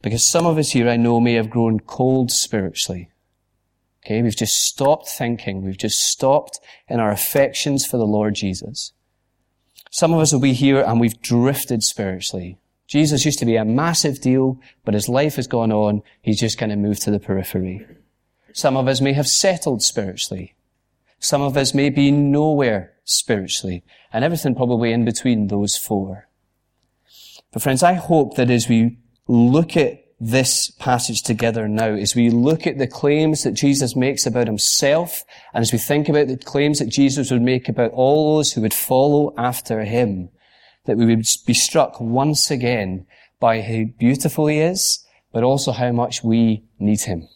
Because 0.02 0.24
some 0.24 0.46
of 0.46 0.56
us 0.56 0.70
here 0.70 0.88
I 0.88 0.96
know 0.96 1.20
may 1.20 1.34
have 1.34 1.50
grown 1.50 1.80
cold 1.80 2.30
spiritually. 2.30 3.10
Okay, 4.04 4.22
we've 4.22 4.36
just 4.36 4.62
stopped 4.62 5.08
thinking. 5.08 5.62
We've 5.62 5.76
just 5.76 5.98
stopped 5.98 6.60
in 6.88 7.00
our 7.00 7.10
affections 7.10 7.84
for 7.84 7.96
the 7.96 8.06
Lord 8.06 8.34
Jesus. 8.34 8.92
Some 9.90 10.14
of 10.14 10.20
us 10.20 10.32
will 10.32 10.40
be 10.40 10.52
here 10.52 10.80
and 10.80 11.00
we've 11.00 11.20
drifted 11.20 11.82
spiritually. 11.82 12.58
Jesus 12.86 13.24
used 13.24 13.38
to 13.40 13.44
be 13.44 13.56
a 13.56 13.64
massive 13.64 14.20
deal, 14.20 14.60
but 14.84 14.94
as 14.94 15.08
life 15.08 15.36
has 15.36 15.46
gone 15.46 15.72
on, 15.72 16.02
he's 16.22 16.40
just 16.40 16.58
kind 16.58 16.72
of 16.72 16.78
moved 16.78 17.02
to 17.02 17.10
the 17.10 17.18
periphery. 17.18 17.86
Some 18.52 18.76
of 18.76 18.88
us 18.88 19.00
may 19.00 19.12
have 19.12 19.26
settled 19.26 19.82
spiritually. 19.82 20.54
Some 21.18 21.42
of 21.42 21.56
us 21.56 21.74
may 21.74 21.90
be 21.90 22.10
nowhere 22.10 22.92
spiritually, 23.04 23.82
and 24.12 24.24
everything 24.24 24.54
probably 24.54 24.92
in 24.92 25.04
between 25.04 25.48
those 25.48 25.76
four. 25.76 26.28
But 27.52 27.62
friends, 27.62 27.82
I 27.82 27.94
hope 27.94 28.36
that 28.36 28.50
as 28.50 28.68
we 28.68 28.98
look 29.26 29.76
at 29.76 30.06
this 30.18 30.70
passage 30.70 31.22
together 31.22 31.68
now 31.68 31.88
as 31.88 32.14
we 32.14 32.30
look 32.30 32.66
at 32.66 32.78
the 32.78 32.86
claims 32.86 33.42
that 33.42 33.52
Jesus 33.52 33.94
makes 33.94 34.24
about 34.24 34.46
himself 34.46 35.24
and 35.52 35.60
as 35.60 35.72
we 35.72 35.78
think 35.78 36.08
about 36.08 36.28
the 36.28 36.38
claims 36.38 36.78
that 36.78 36.88
Jesus 36.88 37.30
would 37.30 37.42
make 37.42 37.68
about 37.68 37.90
all 37.92 38.36
those 38.36 38.52
who 38.52 38.62
would 38.62 38.72
follow 38.72 39.34
after 39.36 39.84
him, 39.84 40.30
that 40.86 40.96
we 40.96 41.06
would 41.06 41.26
be 41.46 41.54
struck 41.54 42.00
once 42.00 42.50
again 42.50 43.06
by 43.38 43.60
how 43.60 43.84
beautiful 43.98 44.46
he 44.46 44.58
is, 44.58 45.04
but 45.32 45.44
also 45.44 45.72
how 45.72 45.92
much 45.92 46.24
we 46.24 46.64
need 46.78 47.02
him. 47.02 47.28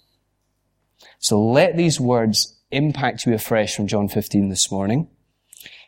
So 1.19 1.41
let 1.41 1.77
these 1.77 2.01
words 2.01 2.59
impact 2.71 3.27
you 3.27 3.35
afresh 3.35 3.77
from 3.77 3.87
John 3.87 4.09
15 4.09 4.49
this 4.49 4.71
morning. 4.71 5.09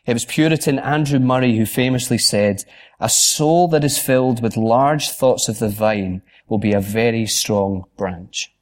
It 0.05 0.13
was 0.13 0.25
Puritan 0.25 0.79
Andrew 0.79 1.19
Murray 1.19 1.57
who 1.57 1.65
famously 1.65 2.17
said, 2.17 2.65
a 2.99 3.09
soul 3.09 3.67
that 3.69 3.83
is 3.83 3.97
filled 3.97 4.43
with 4.43 4.57
large 4.57 5.09
thoughts 5.09 5.49
of 5.49 5.59
the 5.59 5.69
vine 5.69 6.21
will 6.47 6.57
be 6.57 6.73
a 6.73 6.79
very 6.79 7.25
strong 7.25 7.85
branch. 7.97 8.52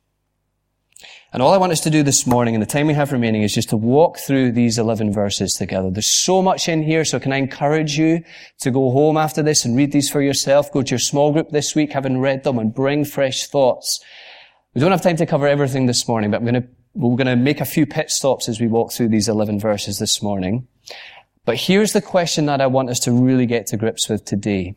And 1.34 1.42
all 1.42 1.54
I 1.54 1.58
want 1.58 1.72
us 1.72 1.80
to 1.82 1.90
do 1.90 2.04
this 2.04 2.28
morning 2.28 2.56
and 2.56 2.62
the 2.62 2.68
time 2.68 2.88
we 2.88 2.94
have 2.94 3.14
remaining 3.14 3.44
is 3.44 3.54
just 3.54 3.70
to 3.70 3.78
walk 3.78 4.18
through 4.18 4.52
these 4.52 4.78
11 4.78 5.14
verses 5.14 5.54
together. 5.54 5.90
There's 5.90 6.06
so 6.06 6.42
much 6.42 6.68
in 6.68 6.84
here, 6.84 7.06
so 7.06 7.22
can 7.22 7.32
I 7.32 7.38
encourage 7.38 7.98
you 7.98 8.22
to 8.60 8.70
go 8.70 8.92
home 8.92 9.16
after 9.16 9.42
this 9.42 9.64
and 9.64 9.78
read 9.78 9.94
these 9.94 10.10
for 10.10 10.22
yourself? 10.22 10.74
Go 10.74 10.82
to 10.82 10.90
your 10.90 11.00
small 11.00 11.32
group 11.32 11.52
this 11.52 11.74
week, 11.74 11.94
having 11.94 12.20
read 12.20 12.44
them, 12.44 12.60
and 12.60 12.74
bring 12.74 13.06
fresh 13.06 13.48
thoughts. 13.48 14.04
We 14.74 14.82
don't 14.82 14.92
have 14.92 15.02
time 15.02 15.16
to 15.18 15.26
cover 15.26 15.48
everything 15.48 15.86
this 15.86 16.06
morning, 16.06 16.32
but 16.32 16.38
I'm 16.38 16.44
going 16.44 16.62
to, 16.64 16.68
we're 16.96 17.16
going 17.16 17.28
to 17.28 17.38
make 17.38 17.62
a 17.62 17.66
few 17.66 17.86
pit 17.86 18.12
stops 18.12 18.50
as 18.50 18.60
we 18.60 18.68
walk 18.68 18.92
through 18.92 19.08
these 19.08 19.30
11 19.30 19.58
verses 19.58 20.00
this 20.00 20.22
morning. 20.22 20.68
But 21.46 21.56
here's 21.56 21.94
the 21.94 22.02
question 22.02 22.46
that 22.48 22.60
I 22.60 22.68
want 22.68 22.90
us 22.90 23.00
to 23.02 23.14
really 23.14 23.46
get 23.46 23.68
to 23.68 23.78
grips 23.78 24.10
with 24.10 24.26
today. 24.26 24.76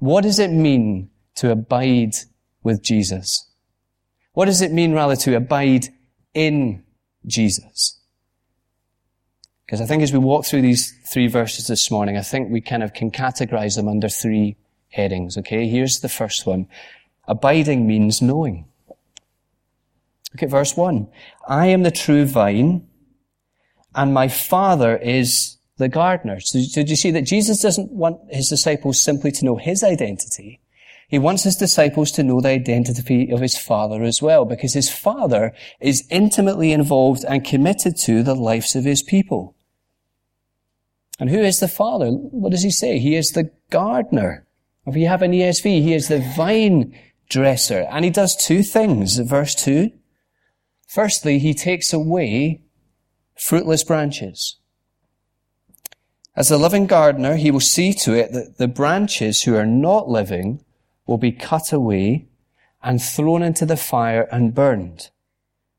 What 0.00 0.22
does 0.22 0.40
it 0.40 0.50
mean 0.50 1.10
to 1.36 1.52
abide 1.52 2.16
with 2.64 2.82
Jesus? 2.82 3.47
What 4.38 4.44
does 4.44 4.62
it 4.62 4.70
mean 4.70 4.92
rather 4.92 5.16
to 5.16 5.34
abide 5.34 5.88
in 6.32 6.84
Jesus? 7.26 7.98
Because 9.66 9.80
I 9.80 9.84
think 9.84 10.00
as 10.00 10.12
we 10.12 10.20
walk 10.20 10.44
through 10.44 10.62
these 10.62 10.96
three 11.08 11.26
verses 11.26 11.66
this 11.66 11.90
morning, 11.90 12.16
I 12.16 12.22
think 12.22 12.48
we 12.48 12.60
kind 12.60 12.84
of 12.84 12.94
can 12.94 13.10
categorize 13.10 13.74
them 13.74 13.88
under 13.88 14.08
three 14.08 14.56
headings, 14.90 15.36
okay? 15.38 15.66
Here's 15.66 15.98
the 15.98 16.08
first 16.08 16.46
one. 16.46 16.68
Abiding 17.26 17.84
means 17.84 18.22
knowing. 18.22 18.66
Look 20.32 20.44
at 20.44 20.50
verse 20.50 20.76
one. 20.76 21.08
I 21.48 21.66
am 21.66 21.82
the 21.82 21.90
true 21.90 22.24
vine, 22.24 22.86
and 23.96 24.14
my 24.14 24.28
father 24.28 24.96
is 24.98 25.58
the 25.78 25.88
gardener. 25.88 26.38
So 26.38 26.60
did 26.60 26.88
you 26.88 26.94
see 26.94 27.10
that 27.10 27.22
Jesus 27.22 27.60
doesn't 27.60 27.90
want 27.90 28.20
his 28.32 28.48
disciples 28.48 29.02
simply 29.02 29.32
to 29.32 29.44
know 29.44 29.56
his 29.56 29.82
identity? 29.82 30.60
He 31.08 31.18
wants 31.18 31.44
his 31.44 31.56
disciples 31.56 32.10
to 32.12 32.22
know 32.22 32.42
the 32.42 32.50
identity 32.50 33.30
of 33.30 33.40
his 33.40 33.56
father 33.56 34.02
as 34.02 34.20
well, 34.20 34.44
because 34.44 34.74
his 34.74 34.90
father 34.90 35.54
is 35.80 36.06
intimately 36.10 36.70
involved 36.70 37.24
and 37.26 37.42
committed 37.42 37.96
to 38.00 38.22
the 38.22 38.34
lives 38.34 38.76
of 38.76 38.84
his 38.84 39.02
people. 39.02 39.56
And 41.18 41.30
who 41.30 41.40
is 41.40 41.60
the 41.60 41.66
father? 41.66 42.10
What 42.10 42.52
does 42.52 42.62
he 42.62 42.70
say? 42.70 42.98
He 42.98 43.16
is 43.16 43.32
the 43.32 43.50
gardener. 43.70 44.46
If 44.86 44.96
you 44.96 45.08
have 45.08 45.22
an 45.22 45.32
ESV, 45.32 45.82
he 45.82 45.94
is 45.94 46.08
the 46.08 46.20
vine 46.36 46.94
dresser. 47.30 47.86
And 47.90 48.04
he 48.04 48.10
does 48.10 48.36
two 48.36 48.62
things. 48.62 49.18
Verse 49.18 49.54
two. 49.54 49.90
Firstly, 50.86 51.38
he 51.38 51.54
takes 51.54 51.92
away 51.92 52.62
fruitless 53.34 53.82
branches. 53.82 54.56
As 56.36 56.50
the 56.50 56.58
living 56.58 56.86
gardener, 56.86 57.36
he 57.36 57.50
will 57.50 57.60
see 57.60 57.92
to 57.94 58.12
it 58.12 58.32
that 58.32 58.58
the 58.58 58.68
branches 58.68 59.42
who 59.42 59.56
are 59.56 59.66
not 59.66 60.08
living 60.08 60.64
will 61.08 61.18
be 61.18 61.32
cut 61.32 61.72
away 61.72 62.28
and 62.82 63.02
thrown 63.02 63.42
into 63.42 63.66
the 63.66 63.76
fire 63.76 64.28
and 64.30 64.54
burned. 64.54 65.10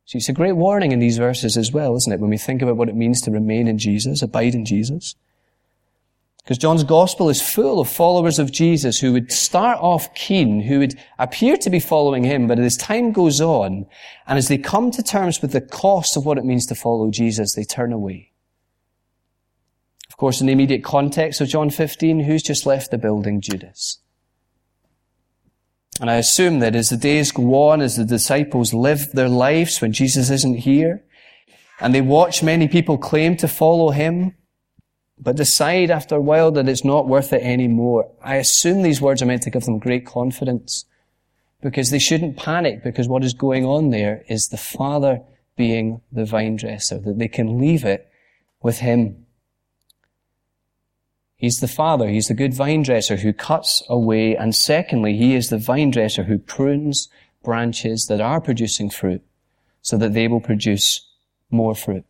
See, 0.05 0.17
it's 0.17 0.27
a 0.27 0.33
great 0.33 0.53
warning 0.53 0.91
in 0.91 1.00
these 1.00 1.19
verses 1.19 1.55
as 1.55 1.71
well, 1.71 1.95
isn't 1.95 2.12
it? 2.12 2.19
When 2.19 2.31
we 2.31 2.38
think 2.38 2.62
about 2.62 2.77
what 2.77 2.89
it 2.89 2.95
means 2.95 3.21
to 3.21 3.31
remain 3.31 3.67
in 3.67 3.77
Jesus, 3.77 4.24
abide 4.24 4.55
in 4.55 4.65
Jesus. 4.65 5.15
Because 6.43 6.57
John's 6.57 6.83
gospel 6.83 7.29
is 7.29 7.43
full 7.43 7.79
of 7.79 7.88
followers 7.88 8.39
of 8.39 8.51
Jesus 8.51 9.00
who 9.00 9.13
would 9.13 9.31
start 9.31 9.77
off 9.79 10.12
keen, 10.15 10.62
who 10.62 10.79
would 10.79 11.00
appear 11.19 11.57
to 11.57 11.69
be 11.69 11.79
following 11.79 12.24
him, 12.24 12.48
but 12.48 12.57
as 12.57 12.75
time 12.75 13.12
goes 13.12 13.39
on, 13.39 13.86
and 14.25 14.39
as 14.39 14.48
they 14.48 14.57
come 14.57 14.89
to 14.89 15.03
terms 15.03 15.43
with 15.43 15.51
the 15.51 15.62
cost 15.62 16.17
of 16.17 16.25
what 16.25 16.39
it 16.39 16.45
means 16.45 16.65
to 16.65 16.75
follow 16.75 17.12
Jesus, 17.12 17.53
they 17.53 17.63
turn 17.63 17.93
away. 17.93 18.31
Of 20.09 20.17
course, 20.17 20.41
in 20.41 20.48
the 20.48 20.53
immediate 20.53 20.83
context 20.83 21.39
of 21.39 21.50
John 21.50 21.69
15, 21.69 22.21
who's 22.21 22.41
just 22.41 22.65
left 22.65 22.89
the 22.89 22.98
building? 22.98 23.41
Judas. 23.41 24.00
And 25.99 26.09
I 26.09 26.15
assume 26.15 26.59
that 26.59 26.75
as 26.75 26.89
the 26.89 26.97
days 26.97 27.31
go 27.31 27.69
on, 27.69 27.81
as 27.81 27.97
the 27.97 28.05
disciples 28.05 28.73
live 28.73 29.11
their 29.11 29.27
lives 29.27 29.81
when 29.81 29.91
Jesus 29.91 30.29
isn't 30.29 30.59
here, 30.59 31.03
and 31.79 31.93
they 31.93 32.01
watch 32.01 32.43
many 32.43 32.67
people 32.67 32.97
claim 32.97 33.35
to 33.37 33.47
follow 33.47 33.91
him, 33.91 34.35
but 35.17 35.35
decide 35.35 35.91
after 35.91 36.15
a 36.15 36.21
while 36.21 36.51
that 36.51 36.69
it's 36.69 36.85
not 36.85 37.07
worth 37.07 37.33
it 37.33 37.43
anymore, 37.43 38.09
I 38.23 38.35
assume 38.35 38.81
these 38.81 39.01
words 39.01 39.21
are 39.21 39.25
meant 39.25 39.43
to 39.43 39.49
give 39.49 39.65
them 39.65 39.79
great 39.79 40.05
confidence. 40.05 40.85
Because 41.61 41.89
they 41.89 41.99
shouldn't 41.99 42.37
panic 42.37 42.83
because 42.83 43.09
what 43.09 43.25
is 43.25 43.33
going 43.33 43.65
on 43.65 43.89
there 43.89 44.23
is 44.29 44.47
the 44.47 44.57
Father 44.57 45.21
being 45.57 45.99
the 46.09 46.23
vine 46.23 46.55
dresser, 46.55 46.99
that 46.99 47.19
they 47.19 47.27
can 47.27 47.59
leave 47.59 47.83
it 47.83 48.09
with 48.61 48.79
Him. 48.79 49.25
He's 51.39 51.62
the 51.62 51.69
Father. 51.69 52.10
He's 52.10 52.27
the 52.27 52.34
good 52.34 52.53
vine 52.53 52.84
dresser 52.84 53.15
who 53.15 53.31
cuts 53.31 53.81
away. 53.88 54.36
And 54.36 54.53
secondly, 54.53 55.15
He 55.15 55.36
is 55.36 55.50
the 55.50 55.58
vine 55.58 55.89
dresser 55.89 56.24
who 56.24 56.38
prunes 56.38 57.08
branches 57.43 58.08
that 58.08 58.19
are 58.19 58.41
producing 58.41 58.89
fruit 58.89 59.24
so 59.81 59.98
that 59.98 60.13
they 60.13 60.27
will 60.27 60.41
produce 60.41 61.08
more 61.50 61.74
fruit. 61.74 62.03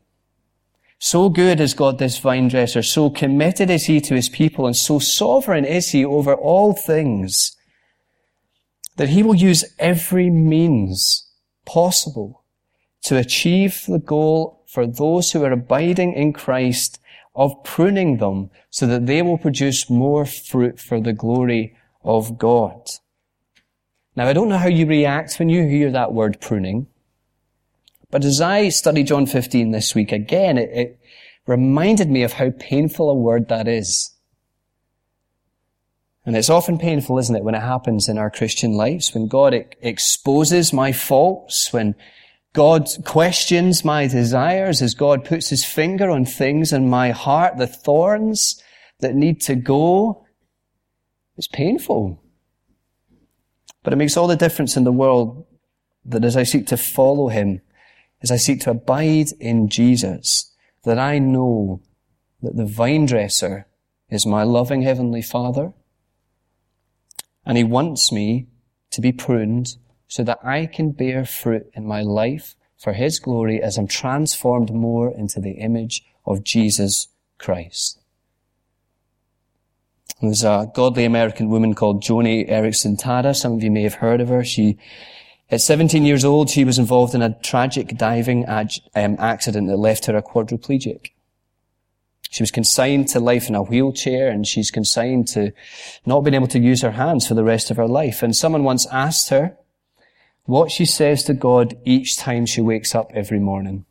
So 0.98 1.30
good 1.30 1.62
is 1.62 1.76
God 1.76 2.00
this 2.00 2.18
vine 2.18 2.48
dresser. 2.48 2.82
So 2.82 3.12
committed 3.12 3.70
is 3.70 3.86
He 3.86 4.02
to 4.02 4.16
His 4.16 4.30
people 4.30 4.66
and 4.66 4.76
so 4.76 4.98
sovereign 4.98 5.64
is 5.64 5.92
He 5.92 6.04
over 6.04 6.34
all 6.34 6.74
things 6.74 7.56
that 8.96 9.10
He 9.10 9.22
will 9.22 9.36
use 9.36 9.64
every 9.78 10.32
means 10.32 11.30
possible 11.68 12.44
to 13.04 13.16
achieve 13.16 13.84
the 13.88 14.00
goal 14.00 14.66
for 14.68 14.88
those 14.88 15.32
who 15.32 15.44
are 15.44 15.52
abiding 15.52 16.14
in 16.14 16.34
Christ 16.34 17.00
of 17.36 17.64
pruning 17.64 18.18
them 18.18 18.50
so 18.70 18.86
that 18.88 19.06
they 19.06 19.22
will 19.22 19.38
produce 19.38 19.90
more 19.90 20.26
fruit 20.26 20.80
for 20.80 21.00
the 21.00 21.14
glory 21.14 21.76
of 22.04 22.38
God. 22.38 22.90
Now, 24.16 24.28
I 24.28 24.34
don't 24.34 24.50
know 24.50 24.58
how 24.58 24.68
you 24.68 24.86
react 24.86 25.38
when 25.38 25.50
you 25.50 25.66
hear 25.68 25.92
that 25.92 26.14
word 26.14 26.42
pruning, 26.42 26.88
but 28.12 28.26
as 28.26 28.42
I 28.42 28.70
study 28.70 29.04
John 29.04 29.26
15 29.26 29.72
this 29.72 29.94
week, 29.94 30.12
again, 30.12 30.58
it, 30.58 30.70
it 30.74 31.00
reminded 31.46 32.10
me 32.10 32.24
of 32.24 32.34
how 32.34 32.52
painful 32.60 33.10
a 33.10 33.16
word 33.16 33.50
that 33.50 33.68
is. 33.68 34.16
And 36.26 36.36
it's 36.36 36.50
often 36.50 36.78
painful, 36.78 37.18
isn't 37.18 37.36
it, 37.36 37.44
when 37.44 37.56
it 37.56 37.62
happens 37.62 38.10
in 38.10 38.18
our 38.18 38.30
Christian 38.30 38.74
lives, 38.74 39.14
when 39.14 39.28
God 39.28 39.54
exposes 39.82 40.74
my 40.74 40.92
faults, 40.92 41.72
when 41.72 41.96
God 42.53 42.88
questions 43.06 43.86
my 43.86 44.08
desires, 44.08 44.82
as 44.82 44.94
God 44.94 45.24
puts 45.24 45.50
his 45.50 45.63
finger 45.63 46.10
on 46.10 46.25
things 46.25 46.74
in 46.74 46.89
my 46.89 47.12
heart, 47.12 47.58
the 47.58 47.68
thorns 47.68 48.62
that 49.00 49.15
need 49.15 49.41
to 49.41 49.56
go. 49.56 50.25
It's 51.38 51.48
painful. 51.48 52.24
But 53.84 53.94
it 53.94 53.98
makes 53.98 54.18
all 54.18 54.27
the 54.27 54.36
difference 54.36 54.75
in 54.75 54.84
the 54.84 54.91
world 54.91 55.46
that 56.06 56.25
as 56.25 56.36
I 56.36 56.44
seek 56.44 56.68
to 56.68 56.77
follow 56.77 57.27
him, 57.29 57.62
as 58.22 58.32
I 58.32 58.38
seek 58.38 58.62
to 58.62 58.72
abide 58.72 59.32
in 59.39 59.70
Jesus, 59.70 60.53
that 60.84 61.00
I 61.00 61.20
know 61.20 61.82
that 62.41 62.56
the 62.56 62.65
vine 62.65 63.06
dresser 63.06 63.68
is 64.10 64.25
my 64.25 64.44
loving 64.44 64.82
heavenly 64.82 65.22
father 65.22 65.74
and 67.46 67.58
he 67.58 67.63
wants 67.63 68.12
me 68.12 68.48
to 68.91 69.01
be 69.01 69.12
pruned 69.12 69.75
so 70.10 70.24
that 70.24 70.39
I 70.44 70.66
can 70.66 70.92
bear 70.92 71.24
fruit 71.24 71.70
in 71.74 71.86
my 71.86 72.01
life 72.01 72.56
for 72.78 72.94
his 72.94 73.20
glory 73.20 73.62
as 73.62 73.78
I'm 73.78 73.88
transformed 73.88 74.74
more 74.74 75.13
into 75.16 75.39
the 75.39 75.51
image 75.51 76.04
of 76.25 76.44
Jesus 76.44 77.08
Christ. 77.38 78.01
There's 80.22 80.44
a 80.44 80.70
godly 80.74 81.06
American 81.06 81.50
woman 81.50 81.75
called 81.75 82.04
Joni 82.04 82.50
Eareckson 82.50 83.00
Tada. 83.00 83.36
Some 83.36 83.54
of 83.54 83.63
you 83.63 83.72
may 83.72 83.84
have 83.84 83.96
heard 83.96 84.20
of 84.20 84.30
her. 84.30 84.44
She, 84.44 84.78
at 85.50 85.62
17 85.62 86.04
years 86.04 86.25
old, 86.25 86.50
she 86.50 86.66
was 86.66 86.80
involved 86.80 87.13
in 87.13 87.22
a 87.22 87.39
tragic 87.42 87.96
diving 87.96 88.46
um, 88.50 89.16
accident 89.20 89.68
that 89.68 89.78
left 89.78 90.08
her 90.08 90.18
a 90.18 90.24
quadriplegic. 90.24 91.12
She 92.32 92.44
was 92.44 92.51
consigned 92.51 93.08
to 93.10 93.20
life 93.20 93.48
in 93.48 93.56
a 93.56 93.63
wheelchair 93.63 94.30
and 94.30 94.46
she's 94.46 94.72
consigned 94.72 95.28
to 95.30 95.51
not 96.06 96.22
being 96.22 96.36
able 96.36 96.48
to 96.48 96.60
use 96.60 96.82
her 96.82 96.92
hands 96.92 97.28
for 97.28 97.34
the 97.34 97.44
rest 97.44 97.72
of 97.72 97.78
her 97.78 97.88
life. 97.88 98.22
And 98.22 98.36
someone 98.36 98.63
once 98.63 98.88
asked 98.88 99.30
her 99.30 99.58
what 100.50 100.72
she 100.72 100.84
says 100.84 101.24
to 101.24 101.34
God 101.36 101.77
each 101.86 102.18
time 102.18 102.48
she 102.48 102.60
wakes 102.60 102.96
up 102.96 103.12
every 103.13 103.39
morning. 103.39 103.86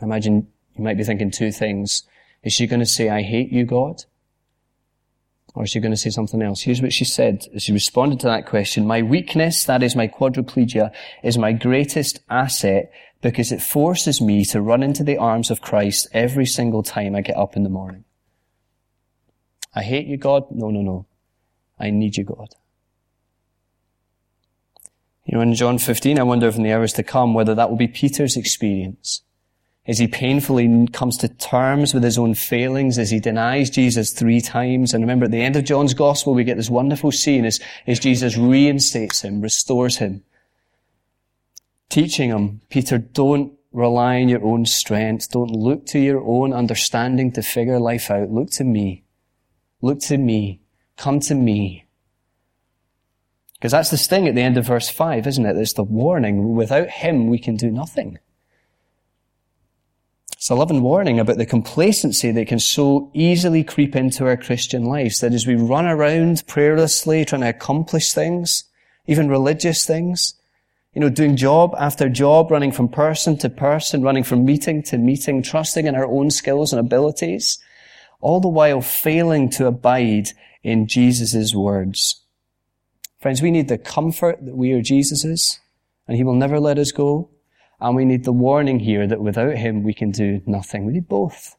I 0.00 0.04
imagine 0.04 0.46
you 0.76 0.84
might 0.84 0.96
be 0.96 1.02
thinking 1.02 1.32
two 1.32 1.50
things. 1.50 2.04
Is 2.44 2.52
she 2.52 2.68
going 2.68 2.78
to 2.78 2.86
say, 2.86 3.08
I 3.08 3.22
hate 3.22 3.50
you, 3.50 3.64
God? 3.64 4.04
Or 5.56 5.64
is 5.64 5.70
she 5.70 5.80
going 5.80 5.90
to 5.90 5.96
say 5.96 6.10
something 6.10 6.40
else? 6.40 6.62
Here's 6.62 6.80
what 6.80 6.92
she 6.92 7.04
said 7.04 7.44
as 7.52 7.64
she 7.64 7.72
responded 7.72 8.20
to 8.20 8.28
that 8.28 8.46
question. 8.46 8.86
My 8.86 9.02
weakness, 9.02 9.64
that 9.64 9.82
is 9.82 9.96
my 9.96 10.06
quadriplegia, 10.06 10.92
is 11.24 11.36
my 11.36 11.52
greatest 11.52 12.20
asset 12.30 12.92
because 13.20 13.50
it 13.50 13.60
forces 13.60 14.20
me 14.20 14.44
to 14.44 14.62
run 14.62 14.84
into 14.84 15.02
the 15.02 15.18
arms 15.18 15.50
of 15.50 15.60
Christ 15.60 16.06
every 16.12 16.46
single 16.46 16.84
time 16.84 17.16
I 17.16 17.22
get 17.22 17.36
up 17.36 17.56
in 17.56 17.64
the 17.64 17.70
morning. 17.70 18.04
I 19.74 19.82
hate 19.82 20.06
you, 20.06 20.16
God. 20.16 20.44
No, 20.52 20.70
no, 20.70 20.80
no. 20.80 21.06
I 21.76 21.90
need 21.90 22.16
you, 22.16 22.22
God. 22.22 22.54
You 25.28 25.36
know, 25.36 25.42
in 25.42 25.54
John 25.54 25.76
15, 25.76 26.18
I 26.18 26.22
wonder 26.22 26.48
if 26.48 26.56
in 26.56 26.62
the 26.62 26.72
hours 26.72 26.94
to 26.94 27.02
come 27.02 27.34
whether 27.34 27.54
that 27.54 27.68
will 27.68 27.76
be 27.76 27.86
Peter's 27.86 28.34
experience. 28.34 29.22
As 29.86 29.98
he 29.98 30.08
painfully 30.08 30.86
comes 30.92 31.18
to 31.18 31.28
terms 31.28 31.92
with 31.92 32.02
his 32.02 32.16
own 32.16 32.34
failings, 32.34 32.98
as 32.98 33.10
he 33.10 33.20
denies 33.20 33.68
Jesus 33.68 34.12
three 34.12 34.40
times. 34.40 34.94
And 34.94 35.02
remember, 35.02 35.26
at 35.26 35.30
the 35.30 35.42
end 35.42 35.56
of 35.56 35.64
John's 35.64 35.92
gospel, 35.92 36.32
we 36.32 36.44
get 36.44 36.56
this 36.56 36.70
wonderful 36.70 37.12
scene 37.12 37.44
as, 37.44 37.60
as 37.86 37.98
Jesus 37.98 38.38
reinstates 38.38 39.20
him, 39.20 39.42
restores 39.42 39.98
him, 39.98 40.22
teaching 41.90 42.30
him, 42.30 42.62
Peter, 42.70 42.96
don't 42.96 43.52
rely 43.70 44.20
on 44.20 44.28
your 44.30 44.44
own 44.44 44.64
strength. 44.64 45.30
Don't 45.30 45.50
look 45.50 45.84
to 45.86 45.98
your 45.98 46.22
own 46.22 46.54
understanding 46.54 47.32
to 47.32 47.42
figure 47.42 47.78
life 47.78 48.10
out. 48.10 48.30
Look 48.30 48.50
to 48.52 48.64
me. 48.64 49.04
Look 49.82 50.00
to 50.00 50.16
me. 50.16 50.60
Come 50.96 51.20
to 51.20 51.34
me. 51.34 51.87
Because 53.58 53.72
that's 53.72 53.90
the 53.90 53.96
sting 53.96 54.28
at 54.28 54.34
the 54.34 54.42
end 54.42 54.56
of 54.56 54.66
verse 54.66 54.88
5, 54.88 55.26
isn't 55.26 55.46
it? 55.46 55.56
It's 55.56 55.72
the 55.72 55.82
warning. 55.82 56.54
Without 56.54 56.88
him, 56.88 57.26
we 57.26 57.38
can 57.38 57.56
do 57.56 57.70
nothing. 57.70 58.18
It's 60.32 60.50
a 60.50 60.54
loving 60.54 60.82
warning 60.82 61.18
about 61.18 61.38
the 61.38 61.46
complacency 61.46 62.30
that 62.30 62.46
can 62.46 62.60
so 62.60 63.10
easily 63.12 63.64
creep 63.64 63.96
into 63.96 64.24
our 64.24 64.36
Christian 64.36 64.84
lives. 64.84 65.18
That 65.18 65.34
as 65.34 65.48
we 65.48 65.56
run 65.56 65.86
around 65.86 66.46
prayerlessly 66.46 67.26
trying 67.26 67.40
to 67.40 67.48
accomplish 67.48 68.12
things, 68.12 68.62
even 69.08 69.28
religious 69.28 69.84
things, 69.84 70.34
you 70.94 71.00
know, 71.00 71.08
doing 71.08 71.34
job 71.34 71.74
after 71.76 72.08
job, 72.08 72.52
running 72.52 72.70
from 72.70 72.88
person 72.88 73.36
to 73.38 73.50
person, 73.50 74.02
running 74.02 74.22
from 74.22 74.44
meeting 74.44 74.84
to 74.84 74.98
meeting, 74.98 75.42
trusting 75.42 75.86
in 75.86 75.96
our 75.96 76.06
own 76.06 76.30
skills 76.30 76.72
and 76.72 76.78
abilities, 76.78 77.58
all 78.20 78.40
the 78.40 78.48
while 78.48 78.80
failing 78.80 79.50
to 79.50 79.66
abide 79.66 80.28
in 80.62 80.86
Jesus' 80.86 81.52
words. 81.52 82.24
Friends, 83.18 83.42
we 83.42 83.50
need 83.50 83.68
the 83.68 83.78
comfort 83.78 84.44
that 84.44 84.56
we 84.56 84.72
are 84.72 84.82
Jesus's, 84.82 85.58
and 86.06 86.16
He 86.16 86.24
will 86.24 86.34
never 86.34 86.60
let 86.60 86.78
us 86.78 86.92
go. 86.92 87.30
And 87.80 87.94
we 87.94 88.04
need 88.04 88.24
the 88.24 88.32
warning 88.32 88.80
here 88.80 89.06
that 89.06 89.20
without 89.20 89.56
Him 89.56 89.82
we 89.82 89.94
can 89.94 90.10
do 90.10 90.40
nothing. 90.46 90.84
We 90.84 90.92
need 90.92 91.08
both. 91.08 91.56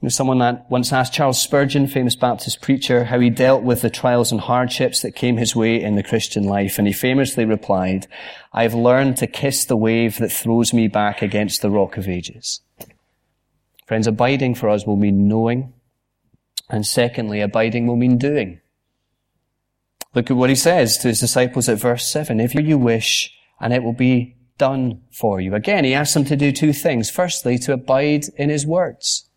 You 0.00 0.06
know, 0.06 0.10
someone 0.10 0.38
that 0.38 0.70
once 0.70 0.94
asked 0.94 1.12
Charles 1.12 1.42
Spurgeon, 1.42 1.86
famous 1.86 2.16
Baptist 2.16 2.62
preacher, 2.62 3.04
how 3.04 3.20
he 3.20 3.28
dealt 3.28 3.62
with 3.62 3.82
the 3.82 3.90
trials 3.90 4.32
and 4.32 4.40
hardships 4.40 5.02
that 5.02 5.14
came 5.14 5.36
his 5.36 5.54
way 5.54 5.82
in 5.82 5.94
the 5.94 6.02
Christian 6.02 6.44
life. 6.44 6.78
And 6.78 6.86
he 6.86 6.92
famously 6.94 7.44
replied, 7.44 8.06
I've 8.50 8.72
learned 8.72 9.18
to 9.18 9.26
kiss 9.26 9.66
the 9.66 9.76
wave 9.76 10.16
that 10.16 10.32
throws 10.32 10.72
me 10.72 10.88
back 10.88 11.20
against 11.20 11.60
the 11.60 11.68
rock 11.68 11.98
of 11.98 12.08
ages. 12.08 12.62
Friends, 13.86 14.06
abiding 14.06 14.54
for 14.54 14.70
us 14.70 14.86
will 14.86 14.96
mean 14.96 15.28
knowing. 15.28 15.74
And 16.70 16.86
secondly, 16.86 17.42
abiding 17.42 17.86
will 17.86 17.96
mean 17.96 18.16
doing. 18.16 18.59
Look 20.14 20.30
at 20.30 20.36
what 20.36 20.50
he 20.50 20.56
says 20.56 20.98
to 20.98 21.08
his 21.08 21.20
disciples 21.20 21.68
at 21.68 21.78
verse 21.78 22.06
7. 22.06 22.40
If 22.40 22.54
you 22.54 22.78
wish, 22.78 23.32
and 23.60 23.72
it 23.72 23.82
will 23.82 23.92
be 23.92 24.36
done 24.58 25.00
for 25.10 25.40
you. 25.40 25.54
Again, 25.54 25.84
he 25.84 25.94
asks 25.94 26.14
them 26.14 26.24
to 26.26 26.36
do 26.36 26.52
two 26.52 26.72
things. 26.72 27.10
Firstly, 27.10 27.58
to 27.58 27.72
abide 27.72 28.24
in 28.36 28.50
his 28.50 28.66
words. 28.66 29.28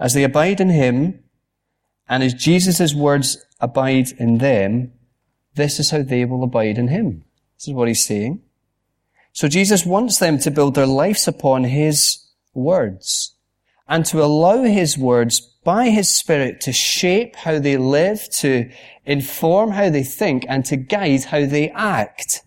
As 0.00 0.14
they 0.14 0.24
abide 0.24 0.60
in 0.60 0.70
him, 0.70 1.22
and 2.08 2.22
as 2.22 2.34
Jesus' 2.34 2.94
words 2.94 3.44
abide 3.60 4.10
in 4.18 4.38
them, 4.38 4.92
this 5.54 5.78
is 5.78 5.90
how 5.90 6.02
they 6.02 6.24
will 6.24 6.42
abide 6.44 6.78
in 6.78 6.88
him. 6.88 7.24
This 7.56 7.68
is 7.68 7.74
what 7.74 7.88
he's 7.88 8.04
saying. 8.04 8.40
So 9.32 9.48
Jesus 9.48 9.84
wants 9.84 10.18
them 10.18 10.38
to 10.38 10.50
build 10.50 10.74
their 10.74 10.86
lives 10.86 11.28
upon 11.28 11.64
his 11.64 12.24
words 12.54 13.36
and 13.86 14.04
to 14.06 14.22
allow 14.22 14.62
his 14.62 14.96
words 14.98 15.56
by 15.68 15.90
his 15.90 16.08
spirit 16.08 16.62
to 16.62 16.72
shape 16.72 17.36
how 17.36 17.58
they 17.58 17.76
live, 17.76 18.26
to 18.30 18.70
inform 19.04 19.72
how 19.72 19.90
they 19.90 20.02
think, 20.02 20.46
and 20.48 20.64
to 20.64 20.76
guide 20.76 21.24
how 21.24 21.44
they 21.44 21.68
act. 21.72 22.42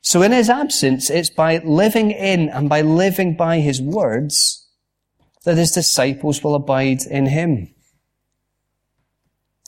So 0.00 0.22
in 0.22 0.32
his 0.32 0.48
absence, 0.48 1.10
it's 1.10 1.28
by 1.28 1.58
living 1.58 2.12
in 2.12 2.48
and 2.48 2.66
by 2.66 2.80
living 2.80 3.36
by 3.36 3.58
his 3.58 3.82
words 3.82 4.66
that 5.44 5.58
his 5.58 5.72
disciples 5.72 6.42
will 6.42 6.54
abide 6.54 7.02
in 7.04 7.26
him. 7.26 7.74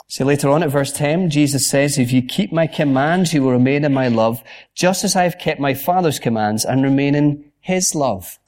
See 0.09 0.25
later 0.25 0.49
on 0.49 0.62
at 0.62 0.71
verse 0.71 0.92
10, 0.92 1.29
Jesus 1.29 1.69
says, 1.69 1.99
if 1.99 2.11
you 2.11 2.23
keep 2.23 2.55
my 2.55 2.66
commands, 2.66 3.35
you 3.35 3.42
will 3.42 3.51
remain 3.51 3.85
in 3.85 3.92
my 3.92 4.09
love, 4.09 4.42
just 4.75 5.05
as 5.05 5.14
I 5.14 5.25
have 5.25 5.38
kept 5.38 5.61
my 5.61 5.75
Father's 5.75 6.19
commands 6.19 6.64
and 6.64 6.83
remain 6.83 7.14
in 7.14 7.53
his 7.61 7.95
love. 7.95 8.38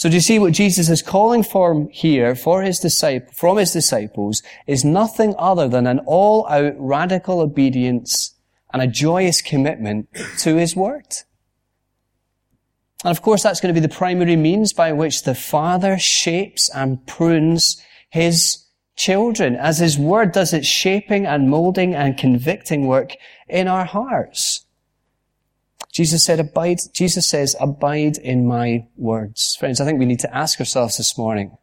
So 0.00 0.08
do 0.08 0.14
you 0.14 0.22
see 0.22 0.38
what 0.38 0.54
Jesus 0.54 0.88
is 0.88 1.02
calling 1.02 1.42
for 1.42 1.86
here 1.92 2.34
for 2.34 2.62
his 2.62 2.78
disciple, 2.78 3.34
from 3.34 3.58
his 3.58 3.70
disciples 3.70 4.42
is 4.66 4.82
nothing 4.82 5.34
other 5.36 5.68
than 5.68 5.86
an 5.86 5.98
all-out 6.06 6.72
radical 6.78 7.40
obedience 7.40 8.34
and 8.72 8.80
a 8.80 8.86
joyous 8.86 9.42
commitment 9.42 10.08
to 10.38 10.56
his 10.56 10.74
word. 10.74 11.04
And 13.04 13.10
of 13.10 13.20
course, 13.20 13.42
that's 13.42 13.60
going 13.60 13.74
to 13.74 13.78
be 13.78 13.86
the 13.86 13.94
primary 13.94 14.36
means 14.36 14.72
by 14.72 14.90
which 14.94 15.24
the 15.24 15.34
Father 15.34 15.98
shapes 15.98 16.70
and 16.74 17.06
prunes 17.06 17.76
His 18.08 18.64
children 18.96 19.54
as 19.54 19.80
His 19.80 19.98
Word 19.98 20.32
does 20.32 20.54
its 20.54 20.66
shaping 20.66 21.26
and 21.26 21.50
molding 21.50 21.94
and 21.94 22.16
convicting 22.16 22.86
work 22.86 23.16
in 23.50 23.68
our 23.68 23.84
hearts. 23.84 24.64
Jesus 25.92 26.24
said, 26.24 26.38
abide, 26.38 26.78
Jesus 26.92 27.28
says, 27.28 27.56
abide 27.60 28.16
in 28.18 28.46
my 28.46 28.86
words. 28.96 29.56
Friends, 29.58 29.80
I 29.80 29.84
think 29.84 29.98
we 29.98 30.06
need 30.06 30.20
to 30.20 30.36
ask 30.36 30.60
ourselves 30.60 30.96
this 30.96 31.18
morning, 31.18 31.56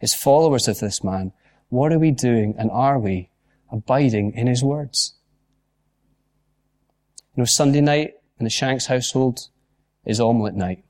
as 0.00 0.14
followers 0.14 0.68
of 0.68 0.78
this 0.78 1.04
man, 1.04 1.32
what 1.68 1.92
are 1.92 1.98
we 1.98 2.10
doing 2.10 2.54
and 2.58 2.70
are 2.70 2.98
we 2.98 3.30
abiding 3.70 4.32
in 4.34 4.46
his 4.46 4.64
words? 4.64 5.14
You 7.36 7.42
know, 7.42 7.44
Sunday 7.44 7.82
night 7.82 8.14
in 8.38 8.44
the 8.44 8.50
Shanks 8.50 8.86
household, 8.86 9.48
is 10.04 10.20
omelette 10.20 10.54
night. 10.54 10.84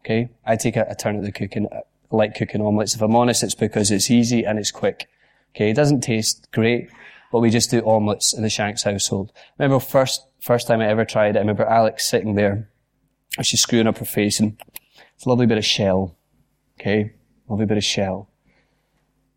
Okay? 0.00 0.30
I 0.44 0.56
take 0.56 0.76
a, 0.76 0.86
a 0.88 0.94
turn 0.94 1.16
at 1.16 1.22
the 1.22 1.32
cooking. 1.32 1.68
I 1.70 1.80
like 2.10 2.34
cooking 2.34 2.62
omelettes. 2.62 2.94
If 2.94 3.02
I'm 3.02 3.14
honest, 3.14 3.42
it's 3.42 3.54
because 3.54 3.90
it's 3.90 4.10
easy 4.10 4.44
and 4.44 4.58
it's 4.58 4.70
quick. 4.70 5.06
Okay? 5.54 5.70
It 5.70 5.74
doesn't 5.74 6.00
taste 6.00 6.48
great, 6.52 6.88
but 7.30 7.40
we 7.40 7.50
just 7.50 7.70
do 7.70 7.82
omelettes 7.82 8.32
in 8.32 8.42
the 8.42 8.48
Shanks 8.48 8.84
household. 8.84 9.32
Remember 9.58 9.80
first, 9.80 10.26
first 10.40 10.66
time 10.66 10.80
I 10.80 10.88
ever 10.88 11.04
tried 11.04 11.36
it, 11.36 11.38
I 11.38 11.40
remember 11.40 11.64
Alex 11.64 12.08
sitting 12.08 12.34
there 12.34 12.68
and 13.36 13.46
She's 13.46 13.60
screwing 13.60 13.86
up 13.86 13.98
her 13.98 14.04
face 14.04 14.40
and 14.40 14.60
it's 15.14 15.24
a 15.24 15.28
lovely 15.28 15.46
bit 15.46 15.58
of 15.58 15.64
shell. 15.64 16.16
Okay? 16.78 17.12
Lovely 17.48 17.66
bit 17.66 17.76
of 17.76 17.84
shell. 17.84 18.28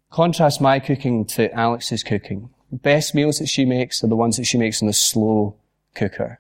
Contrast 0.10 0.60
my 0.60 0.80
cooking 0.80 1.26
to 1.26 1.54
Alex's 1.54 2.04
cooking. 2.04 2.50
The 2.72 2.78
best 2.78 3.16
meals 3.16 3.40
that 3.40 3.48
she 3.48 3.66
makes 3.66 4.04
are 4.04 4.08
the 4.08 4.16
ones 4.16 4.38
that 4.38 4.46
she 4.46 4.58
makes 4.58 4.82
in 4.82 4.88
the 4.88 4.94
slow 4.94 5.56
cooker. 5.94 6.40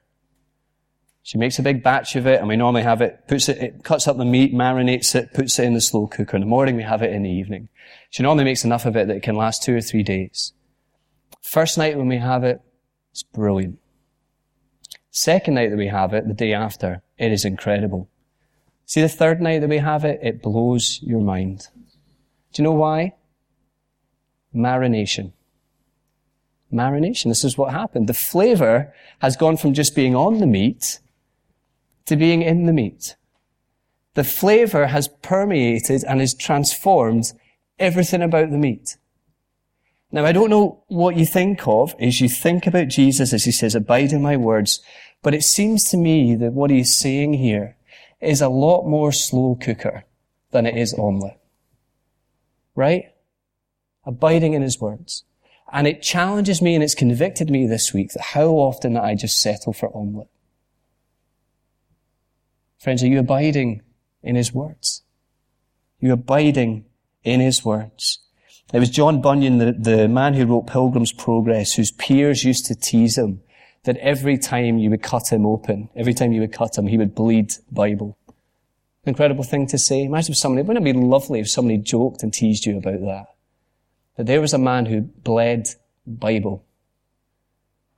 She 1.23 1.37
makes 1.37 1.59
a 1.59 1.63
big 1.63 1.83
batch 1.83 2.15
of 2.15 2.25
it, 2.25 2.39
and 2.39 2.47
we 2.47 2.55
normally 2.55 2.81
have 2.81 3.01
it, 3.01 3.27
puts 3.27 3.47
it, 3.47 3.57
it 3.59 3.83
cuts 3.83 4.07
up 4.07 4.17
the 4.17 4.25
meat, 4.25 4.53
marinates 4.53 5.13
it, 5.13 5.33
puts 5.33 5.59
it 5.59 5.65
in 5.65 5.75
the 5.75 5.81
slow 5.81 6.07
cooker. 6.07 6.35
In 6.35 6.41
the 6.41 6.47
morning, 6.47 6.75
we 6.75 6.83
have 6.83 7.03
it 7.03 7.13
in 7.13 7.23
the 7.23 7.29
evening. 7.29 7.69
She 8.09 8.23
normally 8.23 8.43
makes 8.43 8.65
enough 8.65 8.85
of 8.85 8.95
it 8.95 9.07
that 9.07 9.17
it 9.17 9.23
can 9.23 9.35
last 9.35 9.61
two 9.61 9.75
or 9.75 9.81
three 9.81 10.03
days. 10.03 10.53
First 11.41 11.77
night 11.77 11.97
when 11.97 12.07
we 12.07 12.17
have 12.17 12.43
it, 12.43 12.61
it's 13.11 13.23
brilliant. 13.23 13.80
Second 15.11 15.55
night 15.55 15.69
that 15.69 15.77
we 15.77 15.87
have 15.87 16.13
it, 16.13 16.27
the 16.27 16.33
day 16.33 16.53
after, 16.53 17.01
it 17.17 17.31
is 17.31 17.43
incredible. 17.43 18.09
See, 18.85 19.01
the 19.01 19.09
third 19.09 19.41
night 19.41 19.59
that 19.59 19.69
we 19.69 19.77
have 19.77 20.05
it, 20.05 20.19
it 20.23 20.41
blows 20.41 20.99
your 21.03 21.21
mind. 21.21 21.67
Do 22.53 22.61
you 22.61 22.63
know 22.63 22.73
why? 22.73 23.13
Marination. 24.55 25.33
Marination. 26.73 27.25
This 27.25 27.43
is 27.43 27.57
what 27.57 27.71
happened. 27.71 28.07
The 28.07 28.13
flavor 28.13 28.93
has 29.19 29.35
gone 29.35 29.57
from 29.57 29.73
just 29.73 29.95
being 29.95 30.15
on 30.15 30.39
the 30.39 30.47
meat 30.47 30.99
to 32.05 32.15
being 32.15 32.41
in 32.41 32.65
the 32.65 32.73
meat. 32.73 33.15
The 34.13 34.23
flavor 34.23 34.87
has 34.87 35.07
permeated 35.07 36.03
and 36.05 36.19
has 36.19 36.33
transformed 36.33 37.33
everything 37.79 38.21
about 38.21 38.51
the 38.51 38.57
meat. 38.57 38.97
Now, 40.11 40.25
I 40.25 40.33
don't 40.33 40.49
know 40.49 40.83
what 40.87 41.15
you 41.15 41.25
think 41.25 41.67
of 41.67 41.95
as 41.99 42.19
you 42.19 42.27
think 42.27 42.67
about 42.67 42.89
Jesus 42.89 43.31
as 43.31 43.45
he 43.45 43.51
says, 43.51 43.75
abide 43.75 44.11
in 44.11 44.21
my 44.21 44.35
words, 44.35 44.81
but 45.21 45.33
it 45.33 45.43
seems 45.43 45.85
to 45.89 45.97
me 45.97 46.35
that 46.35 46.51
what 46.51 46.69
he's 46.69 46.93
saying 46.93 47.33
here 47.33 47.77
is 48.19 48.41
a 48.41 48.49
lot 48.49 48.85
more 48.85 49.11
slow 49.11 49.55
cooker 49.55 50.03
than 50.51 50.65
it 50.65 50.75
is 50.75 50.93
omelette. 50.93 51.39
Right? 52.75 53.13
Abiding 54.05 54.53
in 54.53 54.61
his 54.61 54.81
words. 54.81 55.23
And 55.71 55.87
it 55.87 56.01
challenges 56.01 56.61
me 56.61 56.75
and 56.75 56.83
it's 56.83 56.95
convicted 56.95 57.49
me 57.49 57.65
this 57.65 57.93
week 57.93 58.11
that 58.11 58.21
how 58.21 58.49
often 58.49 58.93
that 58.93 59.03
I 59.03 59.15
just 59.15 59.39
settle 59.39 59.71
for 59.71 59.95
omelette. 59.95 60.27
Friends, 62.77 63.01
are 63.03 63.07
you 63.07 63.19
abiding 63.19 63.81
in 64.21 64.35
his 64.35 64.53
words? 64.53 65.03
Are 66.01 66.07
you 66.07 66.13
abiding 66.13 66.85
in 67.23 67.39
his 67.39 67.63
words? 67.63 68.20
It 68.73 68.79
was 68.79 68.89
John 68.89 69.21
Bunyan, 69.21 69.57
the, 69.57 69.73
the 69.73 70.07
man 70.07 70.33
who 70.33 70.45
wrote 70.45 70.67
Pilgrim's 70.67 71.11
Progress, 71.11 71.73
whose 71.73 71.91
peers 71.91 72.45
used 72.45 72.65
to 72.67 72.75
tease 72.75 73.17
him 73.17 73.41
that 73.83 73.97
every 73.97 74.37
time 74.37 74.77
you 74.77 74.89
would 74.89 75.01
cut 75.01 75.31
him 75.31 75.45
open, 75.45 75.89
every 75.95 76.13
time 76.13 76.31
you 76.31 76.41
would 76.41 76.53
cut 76.53 76.77
him, 76.77 76.87
he 76.87 76.97
would 76.97 77.13
bleed 77.13 77.53
Bible. 77.69 78.17
Incredible 79.03 79.43
thing 79.43 79.67
to 79.67 79.77
say. 79.77 80.03
Imagine 80.03 80.33
if 80.33 80.37
somebody, 80.37 80.65
wouldn't 80.65 80.87
it 80.87 80.93
be 80.93 80.99
lovely 80.99 81.39
if 81.39 81.49
somebody 81.49 81.79
joked 81.79 82.23
and 82.23 82.33
teased 82.33 82.65
you 82.65 82.77
about 82.77 83.01
that? 83.01 83.25
That 84.15 84.27
there 84.27 84.41
was 84.41 84.53
a 84.53 84.59
man 84.59 84.85
who 84.85 85.01
bled 85.01 85.67
Bible. 86.05 86.63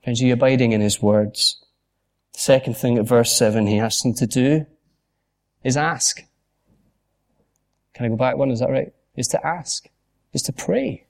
Friends, 0.03 0.21
are 0.21 0.25
you 0.25 0.33
abiding 0.33 0.71
in 0.71 0.81
his 0.81 1.01
words? 1.01 1.63
The 2.33 2.39
second 2.39 2.77
thing 2.77 2.97
at 2.97 3.05
verse 3.05 3.37
7 3.37 3.67
he 3.67 3.79
asks 3.79 4.01
them 4.01 4.13
to 4.15 4.25
do 4.25 4.65
is 5.63 5.77
ask. 5.77 6.23
Can 7.93 8.05
I 8.05 8.09
go 8.09 8.15
back 8.15 8.37
one? 8.37 8.49
Is 8.49 8.59
that 8.59 8.69
right? 8.69 8.91
Is 9.15 9.27
to 9.29 9.45
ask. 9.45 9.87
Is 10.33 10.41
to 10.43 10.53
pray. 10.53 11.05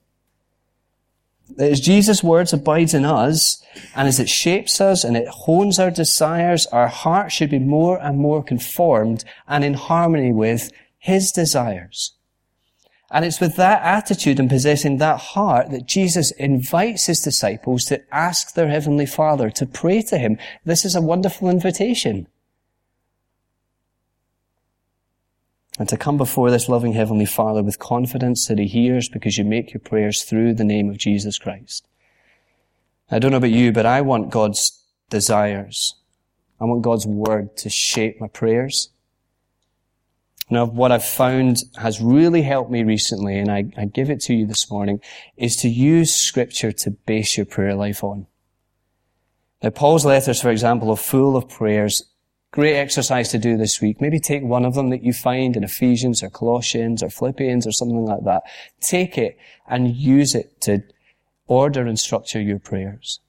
As 1.58 1.80
Jesus' 1.80 2.24
words 2.24 2.54
abides 2.54 2.94
in 2.94 3.06
us, 3.06 3.64
and 3.96 4.08
as 4.08 4.20
it 4.20 4.30
shapes 4.30 4.82
us 4.82 5.04
and 5.04 5.16
it 5.16 5.28
hones 5.28 5.80
our 5.80 5.92
desires, 5.92 6.66
our 6.68 6.88
heart 6.88 7.32
should 7.32 7.50
be 7.50 7.60
more 7.60 8.02
and 8.02 8.18
more 8.18 8.44
conformed 8.44 9.24
and 9.48 9.64
in 9.64 9.76
harmony 9.76 10.32
with 10.32 10.72
His 10.98 11.32
desires. 11.32 12.14
And 13.14 13.24
it's 13.24 13.40
with 13.40 13.56
that 13.58 13.84
attitude 13.84 14.40
and 14.40 14.50
possessing 14.50 14.98
that 14.98 15.20
heart 15.20 15.70
that 15.70 15.86
Jesus 15.86 16.32
invites 16.32 17.06
his 17.06 17.22
disciples 17.22 17.86
to 17.86 18.02
ask 18.12 18.56
their 18.56 18.70
heavenly 18.70 19.06
Father 19.06 19.52
to 19.52 19.68
pray 19.68 20.02
to 20.02 20.18
him. 20.18 20.40
This 20.66 20.84
is 20.84 20.96
a 20.96 21.02
wonderful 21.02 21.48
invitation. 21.48 22.28
And 25.80 25.90
to 25.90 25.98
come 25.98 26.18
before 26.18 26.52
this 26.52 26.70
loving 26.70 26.94
heavenly 26.94 27.26
Father 27.26 27.64
with 27.64 27.80
confidence 27.80 28.48
that 28.48 28.60
he 28.60 28.68
hears 28.68 29.10
because 29.10 29.38
you 29.38 29.44
make 29.44 29.74
your 29.74 29.80
prayers 29.80 30.24
through 30.24 30.54
the 30.54 30.64
name 30.64 30.90
of 30.90 30.98
Jesus 30.98 31.40
Christ. 31.40 31.88
I 33.10 33.20
don't 33.20 33.32
know 33.32 33.38
about 33.38 33.50
you, 33.50 33.72
but 33.72 33.86
I 33.86 34.02
want 34.02 34.30
God's 34.30 34.84
desires. 35.10 35.96
I 36.60 36.66
want 36.66 36.84
God's 36.84 37.06
word 37.08 37.58
to 37.58 37.70
shape 37.70 38.22
my 38.22 38.28
prayers. 38.28 38.90
Now, 40.50 40.66
what 40.66 40.92
I've 40.92 41.06
found 41.06 41.64
has 41.78 42.02
really 42.02 42.44
helped 42.44 42.70
me 42.70 42.84
recently, 42.84 43.40
and 43.40 43.52
I, 43.52 43.66
I 43.78 43.86
give 43.86 44.10
it 44.10 44.22
to 44.22 44.34
you 44.34 44.46
this 44.46 44.70
morning, 44.70 45.00
is 45.38 45.56
to 45.58 45.70
use 45.70 46.14
scripture 46.14 46.72
to 46.72 46.92
base 46.92 47.38
your 47.38 47.46
prayer 47.46 47.76
life 47.76 48.04
on. 48.04 48.28
Now, 49.64 49.72
Paul's 49.72 50.06
letters, 50.06 50.42
for 50.42 50.52
example, 50.52 50.92
are 50.92 50.98
full 50.98 51.38
of 51.38 51.50
prayers. 51.50 52.04
Great 52.54 52.76
exercise 52.76 53.30
to 53.30 53.40
do 53.40 53.58
this 53.58 53.82
week. 53.82 54.00
Maybe 54.00 54.20
take 54.20 54.44
one 54.44 54.64
of 54.64 54.76
them 54.76 54.92
that 54.92 55.02
you 55.02 55.12
find 55.12 55.58
in 55.58 55.64
Ephesians 55.64 56.22
or 56.22 56.30
Colossians 56.30 57.02
or 57.02 57.10
Philippians 57.10 57.66
or 57.66 57.72
something 57.72 58.06
like 58.06 58.24
that. 58.26 58.44
Take 58.80 59.18
it 59.18 59.40
and 59.68 59.96
use 59.96 60.36
it 60.36 60.62
to 60.62 60.84
order 61.48 61.82
and 61.88 62.00
structure 62.00 62.40
your 62.40 62.60
prayers. 62.60 63.20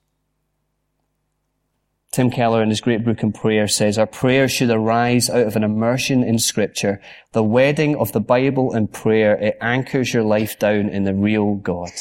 Tim 2.13 2.31
Keller 2.31 2.63
in 2.63 2.69
his 2.69 2.83
great 2.83 3.03
book 3.03 3.25
on 3.25 3.33
prayer 3.33 3.67
says, 3.67 3.97
our 3.97 4.07
prayer 4.07 4.47
should 4.47 4.69
arise 4.69 5.31
out 5.31 5.47
of 5.47 5.57
an 5.57 5.65
immersion 5.65 6.23
in 6.23 6.39
scripture. 6.39 7.01
The 7.33 7.43
wedding 7.43 7.97
of 7.97 8.13
the 8.13 8.21
Bible 8.21 8.75
and 8.75 8.93
prayer, 8.93 9.37
it 9.37 9.57
anchors 9.59 10.13
your 10.13 10.25
life 10.25 10.59
down 10.59 10.91
in 10.91 11.05
the 11.05 11.15
real 11.15 11.55
God. 11.55 11.93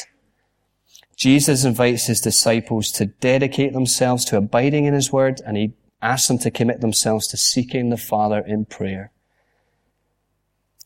Jesus 1.16 1.64
invites 1.64 2.04
his 2.04 2.20
disciples 2.20 2.90
to 2.92 3.06
dedicate 3.06 3.72
themselves 3.72 4.26
to 4.26 4.36
abiding 4.36 4.84
in 4.84 4.92
his 4.92 5.10
word 5.10 5.40
and 5.46 5.56
he 5.56 5.72
asks 6.04 6.28
them 6.28 6.38
to 6.38 6.50
commit 6.50 6.80
themselves 6.80 7.26
to 7.28 7.36
seeking 7.36 7.88
the 7.88 7.96
Father 7.96 8.40
in 8.40 8.66
prayer. 8.66 9.10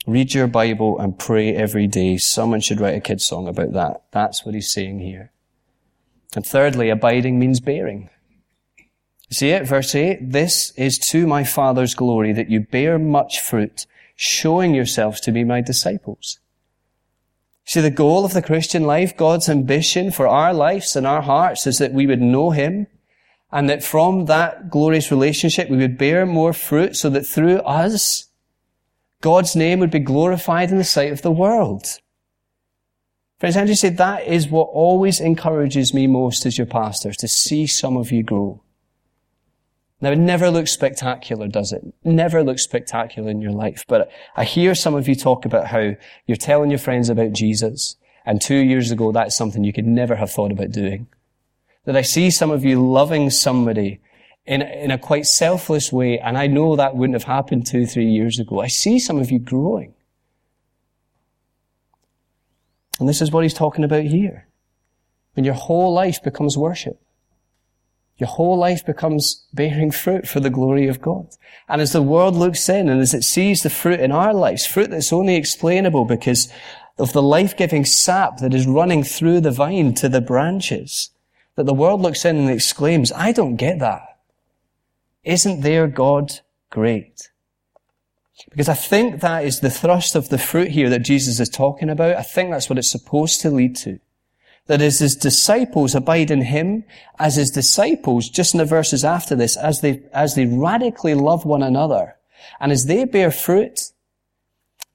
Read 0.07 0.33
your 0.33 0.47
Bible 0.47 0.99
and 0.99 1.19
pray 1.19 1.55
every 1.55 1.87
day. 1.87 2.17
Someone 2.17 2.61
should 2.61 2.81
write 2.81 2.95
a 2.95 3.01
kid's 3.01 3.27
song 3.27 3.47
about 3.47 3.73
that. 3.73 4.05
That's 4.13 4.47
what 4.47 4.55
he's 4.55 4.73
saying 4.73 5.01
here. 5.01 5.33
And 6.35 6.47
thirdly, 6.47 6.89
abiding 6.89 7.39
means 7.39 7.61
bearing. 7.61 8.09
See 9.31 9.51
it? 9.51 9.67
Verse 9.67 9.95
8. 9.95 10.33
This 10.33 10.71
is 10.77 10.99
to 11.11 11.27
my 11.27 11.45
Father's 11.45 11.95
glory 11.95 12.33
that 12.33 12.49
you 12.49 12.61
bear 12.61 12.99
much 12.99 13.41
fruit, 13.41 13.87
showing 14.17 14.75
yourselves 14.75 15.21
to 15.23 15.33
be 15.33 15.45
my 15.45 15.61
disciples. 15.61 16.39
See, 17.67 17.83
the 17.83 17.91
goal 17.91 18.25
of 18.25 18.33
the 18.33 18.41
Christian 18.41 18.85
life, 18.85 19.15
God's 19.15 19.49
ambition 19.51 20.11
for 20.11 20.27
our 20.27 20.55
lives 20.55 20.97
and 20.97 21.07
our 21.07 21.21
hearts 21.21 21.67
is 21.67 21.77
that 21.79 21.93
we 21.93 22.07
would 22.07 22.23
know 22.23 22.51
Him 22.51 22.87
and 23.51 23.69
that 23.71 23.83
from 23.83 24.27
that 24.27 24.71
glorious 24.71 25.11
relationship 25.11 25.71
we 25.71 25.79
would 25.79 25.99
bear 25.99 26.27
more 26.27 26.53
fruit 26.53 26.97
so 26.97 27.09
that 27.11 27.27
through 27.27 27.59
us, 27.59 28.29
God's 29.21 29.57
name 29.57 29.81
would 29.81 29.91
be 29.91 29.99
glorified 29.99 30.71
in 30.71 30.79
the 30.79 30.85
sight 30.85 31.13
of 31.13 31.23
the 31.23 31.31
world. 31.31 31.99
Friends, 33.39 33.57
Andrew 33.57 33.75
said 33.75 33.97
that 33.97 34.27
is 34.27 34.49
what 34.49 34.69
always 34.73 35.21
encourages 35.21 35.95
me 35.95 36.07
most 36.07 36.45
as 36.45 36.59
your 36.59 36.67
pastor, 36.67 37.13
to 37.13 37.29
see 37.29 37.67
some 37.67 37.97
of 37.97 38.11
you 38.11 38.23
grow. 38.23 38.63
Now, 40.01 40.13
it 40.13 40.19
never 40.19 40.51
looks 40.51 40.71
spectacular, 40.71 41.49
does 41.49 41.73
it? 41.73 41.83
Never 42.05 42.45
looks 42.45 42.63
spectacular 42.63 43.31
in 43.31 43.41
your 43.41 43.53
life. 43.53 43.85
But 43.89 44.11
I 44.37 44.45
hear 44.45 44.75
some 44.75 44.95
of 44.95 45.09
you 45.09 45.17
talk 45.17 45.45
about 45.45 45.69
how 45.69 45.95
you're 46.27 46.37
telling 46.37 46.71
your 46.71 46.79
friends 46.79 47.09
about 47.09 47.33
Jesus. 47.33 47.97
And 48.25 48.41
two 48.41 48.57
years 48.57 48.93
ago, 48.93 49.11
that's 49.11 49.37
something 49.37 49.65
you 49.65 49.73
could 49.73 49.87
never 49.87 50.15
have 50.17 50.31
thought 50.31 50.53
about 50.53 50.71
doing. 50.71 51.09
That 51.85 51.97
I 51.97 52.03
see 52.03 52.31
some 52.31 52.51
of 52.51 52.65
you 52.65 52.87
loving 52.87 53.31
somebody 53.31 54.01
in, 54.45 54.63
in 54.63 54.91
a 54.91 54.99
quite 54.99 55.27
selfless 55.27 55.93
way. 55.93 56.19
And 56.19 56.37
I 56.37 56.47
know 56.47 56.77
that 56.77 56.97
wouldn't 56.97 57.15
have 57.15 57.25
happened 57.25 57.67
two, 57.67 57.87
three 57.87 58.11
years 58.11 58.39
ago. 58.39 58.61
I 58.61 58.69
see 58.69 58.99
some 58.99 59.19
of 59.19 59.31
you 59.31 59.39
growing. 59.39 59.95
And 62.99 63.09
this 63.09 63.23
is 63.23 63.31
what 63.31 63.45
he's 63.45 63.55
talking 63.55 63.85
about 63.85 64.05
here. 64.05 64.49
When 65.35 65.45
your 65.45 65.55
whole 65.55 65.93
life 65.93 66.23
becomes 66.23 66.59
worship. 66.59 67.01
Your 68.17 68.29
whole 68.29 68.59
life 68.59 68.85
becomes 68.85 69.47
bearing 69.53 69.93
fruit 69.93 70.27
for 70.27 70.41
the 70.41 70.51
glory 70.51 70.89
of 70.89 71.01
God. 71.01 71.29
And 71.69 71.81
as 71.81 71.93
the 71.93 72.03
world 72.03 72.35
looks 72.35 72.69
in 72.69 72.89
and 72.89 73.01
as 73.01 73.15
it 73.15 73.23
sees 73.23 73.63
the 73.63 73.71
fruit 73.71 74.01
in 74.01 74.11
our 74.11 74.35
lives, 74.35 74.67
fruit 74.67 74.91
that's 74.91 75.13
only 75.13 75.37
explainable 75.37 76.05
because 76.05 76.53
of 76.99 77.13
the 77.13 77.23
life-giving 77.23 77.85
sap 77.85 78.39
that 78.39 78.53
is 78.53 78.67
running 78.67 79.05
through 79.05 79.41
the 79.41 79.53
vine 79.53 79.95
to 79.95 80.09
the 80.09 80.21
branches, 80.21 81.11
that 81.59 81.67
the 81.67 81.75
world 81.75 82.01
looks 82.01 82.25
in 82.25 82.37
and 82.37 82.49
exclaims, 82.49 83.11
I 83.11 83.33
don't 83.33 83.57
get 83.57 83.81
that. 83.81 84.21
Isn't 85.25 85.63
their 85.63 85.89
God 85.89 86.39
great? 86.71 87.31
Because 88.51 88.69
I 88.69 88.75
think 88.75 89.21
that 89.21 89.45
is 89.45 89.59
the 89.59 89.69
thrust 89.69 90.15
of 90.15 90.29
the 90.29 90.39
fruit 90.39 90.69
here 90.69 90.89
that 90.89 91.01
Jesus 91.01 91.41
is 91.41 91.49
talking 91.49 91.91
about. 91.91 92.15
I 92.15 92.23
think 92.23 92.53
that's 92.53 92.71
what 92.71 92.79
it's 92.79 92.89
supposed 92.89 93.41
to 93.41 93.51
lead 93.51 93.75
to 93.79 93.99
that 94.69 94.81
as 94.81 95.01
his 95.01 95.17
disciples 95.17 95.97
abide 95.97 96.31
in 96.31 96.43
him, 96.43 96.85
as 97.19 97.35
his 97.35 97.51
disciples, 97.51 98.29
just 98.29 98.55
in 98.55 98.59
the 98.59 98.65
verses 98.65 99.05
after 99.05 99.35
this, 99.35 99.57
as 99.57 99.81
they, 99.81 100.01
as 100.13 100.37
they 100.37 100.47
radically 100.47 101.15
love 101.15 101.45
one 101.45 101.63
another, 101.63 102.15
And 102.61 102.71
as 102.71 102.87
they 102.87 103.05
bear 103.05 103.33
fruit, 103.33 103.91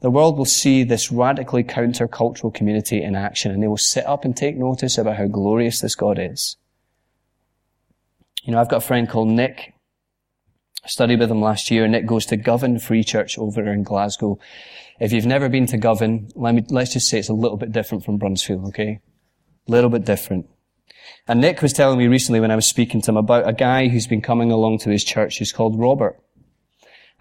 the 0.04 0.12
world 0.12 0.38
will 0.38 0.44
see 0.44 0.84
this 0.84 1.13
radically 1.13 1.63
countercultural 1.63 2.54
community 2.54 3.02
in 3.02 3.16
action 3.16 3.54
and 3.54 3.63
they 3.63 3.68
will 3.68 3.78
sit 3.78 4.06
up 4.06 4.26
and 4.26 4.36
take 4.36 4.58
notice 4.58 4.98
about 4.98 5.16
how 5.16 5.28
glorious 5.28 5.80
this 5.80 5.96
God 5.96 6.20
is. 6.20 6.58
You 8.44 8.52
know, 8.52 8.60
I've 8.60 8.70
got 8.70 8.84
a 8.84 8.86
friend 8.86 9.08
called 9.08 9.30
Nick. 9.30 9.74
I 10.84 10.89
studied 10.89 11.22
with 11.22 11.32
him 11.32 11.39
last 11.39 11.72
year. 11.72 11.86
And 11.86 11.94
Nick 11.94 12.06
goes 12.06 12.26
to 12.26 12.36
Govan 12.36 12.80
Free 12.80 13.06
Church 13.06 13.38
over 13.38 13.66
in 13.72 13.84
Glasgow. 13.84 14.39
If 15.00 15.13
you've 15.13 15.26
never 15.26 15.48
been 15.48 15.68
to 15.68 15.78
Govan, 15.78 16.28
let 16.36 16.54
me, 16.54 16.66
let's 16.68 16.92
just 16.92 17.08
say 17.08 17.20
it's 17.20 17.30
a 17.30 17.34
little 17.34 17.56
bit 17.56 17.72
different 17.72 18.04
from 18.04 18.20
Bruntsfield, 18.20 18.68
okay? 18.68 19.00
A 19.70 19.72
little 19.72 19.89
bit 19.89 20.04
different. 20.04 20.50
And 21.30 21.39
Nick 21.39 21.62
was 21.62 21.72
telling 21.72 21.98
me 21.98 22.08
recently 22.08 22.42
when 22.42 22.52
I 22.52 22.58
was 22.58 22.68
speaking 22.68 23.02
to 23.04 23.12
him 23.12 23.18
about 23.18 23.48
a 23.48 23.54
guy 23.54 23.88
who's 23.88 24.08
been 24.08 24.22
coming 24.22 24.52
along 24.52 24.80
to 24.80 24.89
his 24.89 25.06
church 25.06 25.39
who's 25.39 25.54
called 25.54 25.80
Robert. 25.80 26.20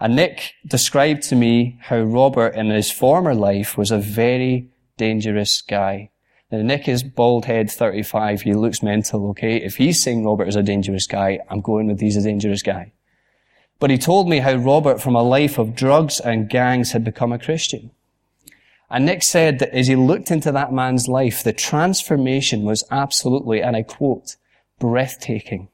And 0.02 0.16
Nick 0.16 0.54
described 0.66 1.22
to 1.28 1.36
me 1.36 1.78
how 1.80 2.00
Robert 2.00 2.56
in 2.56 2.70
his 2.70 2.90
former 2.90 3.36
life 3.36 3.78
was 3.78 3.92
a 3.92 3.98
very 3.98 4.68
dangerous 4.96 5.62
guy. 5.62 6.10
Now, 6.50 6.60
Nick 6.60 6.88
is 6.88 7.04
bald 7.04 7.44
head 7.44 7.70
35. 7.70 8.42
He 8.42 8.52
looks 8.52 8.82
mental, 8.82 9.30
okay? 9.30 9.58
If 9.58 9.76
he's 9.76 10.02
saying 10.02 10.24
Robert 10.24 10.48
is 10.48 10.56
a 10.56 10.62
dangerous 10.64 11.06
guy, 11.06 11.38
I'm 11.48 11.60
going 11.60 11.86
with 11.86 12.00
he's 12.00 12.16
a 12.16 12.22
dangerous 12.22 12.62
guy. 12.62 12.90
But 13.78 13.90
he 13.90 13.96
told 13.96 14.28
me 14.28 14.40
how 14.40 14.54
Robert 14.54 15.00
from 15.00 15.14
a 15.14 15.22
life 15.22 15.56
of 15.56 15.76
drugs 15.76 16.18
and 16.18 16.50
gangs 16.50 16.90
had 16.90 17.04
become 17.04 17.32
a 17.32 17.38
Christian. 17.38 17.92
And 18.90 19.06
Nick 19.06 19.22
said 19.22 19.60
that 19.60 19.72
as 19.72 19.86
he 19.86 19.94
looked 19.94 20.32
into 20.32 20.50
that 20.50 20.72
man's 20.72 21.06
life, 21.06 21.44
the 21.44 21.52
transformation 21.52 22.64
was 22.64 22.82
absolutely, 22.90 23.62
and 23.62 23.76
I 23.76 23.84
quote, 23.84 24.34
breathtaking. 24.80 25.68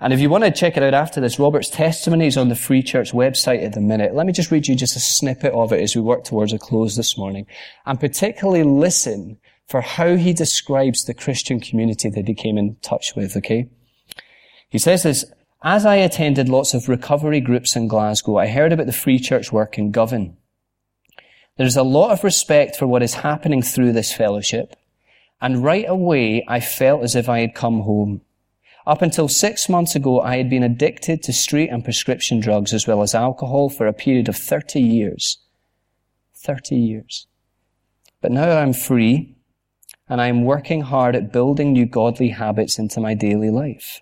And 0.00 0.12
if 0.12 0.20
you 0.20 0.28
want 0.28 0.44
to 0.44 0.50
check 0.50 0.76
it 0.76 0.82
out 0.82 0.94
after 0.94 1.20
this, 1.20 1.38
Robert's 1.38 1.70
testimony 1.70 2.26
is 2.26 2.36
on 2.36 2.48
the 2.48 2.56
Free 2.56 2.82
Church 2.82 3.12
website 3.12 3.64
at 3.64 3.72
the 3.72 3.80
minute. 3.80 4.14
Let 4.14 4.26
me 4.26 4.32
just 4.32 4.50
read 4.50 4.66
you 4.66 4.74
just 4.74 4.96
a 4.96 5.00
snippet 5.00 5.52
of 5.52 5.72
it 5.72 5.80
as 5.80 5.94
we 5.94 6.02
work 6.02 6.24
towards 6.24 6.52
a 6.52 6.58
close 6.58 6.96
this 6.96 7.16
morning. 7.16 7.46
And 7.86 8.00
particularly 8.00 8.62
listen 8.62 9.38
for 9.66 9.80
how 9.80 10.16
he 10.16 10.32
describes 10.32 11.04
the 11.04 11.14
Christian 11.14 11.60
community 11.60 12.10
that 12.10 12.28
he 12.28 12.34
came 12.34 12.58
in 12.58 12.76
touch 12.82 13.14
with, 13.14 13.36
okay? 13.36 13.68
He 14.68 14.78
says 14.78 15.02
this, 15.02 15.24
as 15.62 15.86
I 15.86 15.96
attended 15.96 16.48
lots 16.48 16.74
of 16.74 16.88
recovery 16.88 17.40
groups 17.40 17.76
in 17.76 17.86
Glasgow, 17.86 18.36
I 18.38 18.48
heard 18.48 18.72
about 18.72 18.86
the 18.86 18.92
Free 18.92 19.18
Church 19.18 19.52
work 19.52 19.78
in 19.78 19.92
Govan. 19.92 20.36
There's 21.56 21.76
a 21.76 21.82
lot 21.82 22.10
of 22.10 22.24
respect 22.24 22.76
for 22.76 22.86
what 22.86 23.02
is 23.02 23.14
happening 23.14 23.62
through 23.62 23.92
this 23.92 24.12
fellowship. 24.12 24.74
And 25.40 25.62
right 25.62 25.84
away, 25.88 26.44
I 26.48 26.60
felt 26.60 27.02
as 27.02 27.14
if 27.14 27.28
I 27.28 27.40
had 27.40 27.54
come 27.54 27.80
home. 27.80 28.22
Up 28.86 29.00
until 29.00 29.28
six 29.28 29.68
months 29.68 29.94
ago, 29.94 30.20
I 30.20 30.36
had 30.36 30.50
been 30.50 30.64
addicted 30.64 31.22
to 31.22 31.32
street 31.32 31.68
and 31.68 31.84
prescription 31.84 32.40
drugs 32.40 32.72
as 32.72 32.86
well 32.86 33.02
as 33.02 33.14
alcohol 33.14 33.70
for 33.70 33.86
a 33.86 33.92
period 33.92 34.28
of 34.28 34.36
30 34.36 34.80
years. 34.80 35.38
30 36.34 36.76
years. 36.76 37.26
But 38.20 38.32
now 38.32 38.58
I'm 38.58 38.72
free 38.72 39.36
and 40.08 40.20
I'm 40.20 40.44
working 40.44 40.82
hard 40.82 41.14
at 41.14 41.32
building 41.32 41.72
new 41.72 41.86
godly 41.86 42.30
habits 42.30 42.78
into 42.78 43.00
my 43.00 43.14
daily 43.14 43.50
life. 43.50 44.00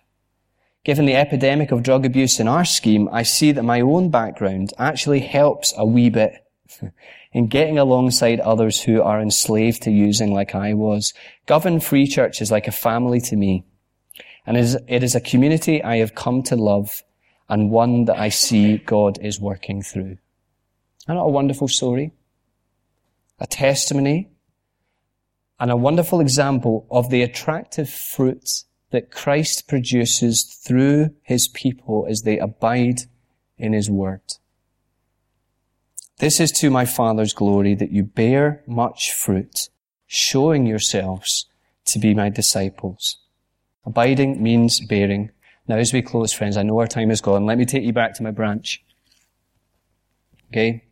Given 0.82 1.04
the 1.04 1.16
epidemic 1.16 1.72
of 1.72 1.82
drug 1.82 2.06
abuse 2.06 2.40
in 2.40 2.48
our 2.48 2.64
scheme, 2.64 3.06
I 3.12 3.22
see 3.22 3.52
that 3.52 3.62
my 3.62 3.82
own 3.82 4.08
background 4.10 4.72
actually 4.78 5.20
helps 5.20 5.74
a 5.76 5.84
wee 5.84 6.08
bit 6.08 6.42
in 7.32 7.48
getting 7.48 7.78
alongside 7.78 8.40
others 8.40 8.80
who 8.80 9.02
are 9.02 9.20
enslaved 9.20 9.82
to 9.82 9.90
using 9.90 10.32
like 10.32 10.54
I 10.54 10.72
was. 10.72 11.12
Govan 11.44 11.80
Free 11.80 12.06
Church 12.06 12.40
is 12.40 12.50
like 12.50 12.66
a 12.66 12.72
family 12.72 13.20
to 13.20 13.36
me. 13.36 13.66
And 14.46 14.56
it 14.56 15.02
is, 15.02 15.14
a 15.14 15.20
community 15.20 15.82
I 15.82 15.96
have 15.98 16.14
come 16.14 16.42
to 16.44 16.56
love 16.56 17.02
and 17.48 17.70
one 17.70 18.06
that 18.06 18.18
I 18.18 18.30
see 18.30 18.78
God 18.78 19.18
is 19.20 19.40
working 19.40 19.82
through. 19.82 20.16
Isn't 21.02 21.08
that 21.08 21.16
a 21.16 21.28
wonderful 21.28 21.68
story? 21.68 22.12
A 23.38 23.46
testimony 23.46 24.30
and 25.58 25.70
a 25.70 25.76
wonderful 25.76 26.20
example 26.20 26.86
of 26.90 27.10
the 27.10 27.22
attractive 27.22 27.90
fruit 27.90 28.64
that 28.90 29.10
Christ 29.10 29.68
produces 29.68 30.42
through 30.42 31.14
his 31.22 31.48
people 31.48 32.06
as 32.08 32.22
they 32.22 32.38
abide 32.38 33.02
in 33.58 33.72
his 33.72 33.90
word. 33.90 34.22
This 36.18 36.40
is 36.40 36.50
to 36.52 36.70
my 36.70 36.84
Father's 36.84 37.32
glory 37.32 37.74
that 37.74 37.92
you 37.92 38.04
bear 38.04 38.62
much 38.66 39.12
fruit, 39.12 39.68
showing 40.06 40.66
yourselves 40.66 41.46
to 41.86 41.98
be 41.98 42.14
my 42.14 42.28
disciples. 42.28 43.18
Abiding 43.84 44.42
means 44.42 44.80
bearing. 44.80 45.30
Now 45.66 45.76
as 45.76 45.92
we 45.92 46.02
close, 46.02 46.32
friends, 46.32 46.56
I 46.56 46.62
know 46.62 46.78
our 46.78 46.86
time 46.86 47.10
is 47.10 47.20
gone. 47.20 47.46
Let 47.46 47.58
me 47.58 47.64
take 47.64 47.84
you 47.84 47.92
back 47.92 48.14
to 48.14 48.22
my 48.22 48.30
branch. 48.30 48.82
Okay? 50.50 50.84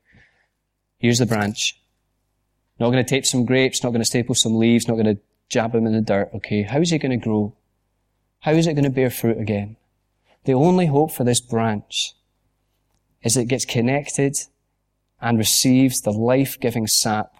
Here's 0.99 1.19
the 1.19 1.27
branch. 1.27 1.81
Not 2.79 2.91
going 2.91 3.05
to 3.05 3.09
tape 3.09 3.27
some 3.27 3.45
grapes, 3.45 3.83
not 3.83 3.91
going 3.91 4.01
to 4.01 4.07
staple 4.07 4.35
some 4.35 4.57
leaves, 4.59 4.87
not 4.87 4.95
going 4.95 5.17
to 5.17 5.21
jab 5.49 5.73
them 5.73 5.87
in 5.87 5.93
the 5.93 6.01
dirt. 6.01 6.31
Okay, 6.35 6.63
how 6.63 6.81
is 6.81 6.93
it 6.93 6.99
going 6.99 7.19
to 7.19 7.25
grow? 7.25 7.55
How 8.41 8.53
is 8.53 8.67
it 8.67 8.75
going 8.75 8.85
to 8.85 8.91
bear 8.91 9.11
fruit 9.11 9.39
again? 9.39 9.77
The 10.45 10.55
only 10.55 10.87
hope 10.87 11.11
for 11.11 11.25
this 11.25 11.41
branch 11.41 12.15
is 13.23 13.37
it 13.37 13.49
gets 13.49 13.65
connected 13.65 14.37
and 15.21 15.39
receives 15.39 16.01
the 16.01 16.13
life-giving 16.13 16.87
sap 16.87 17.35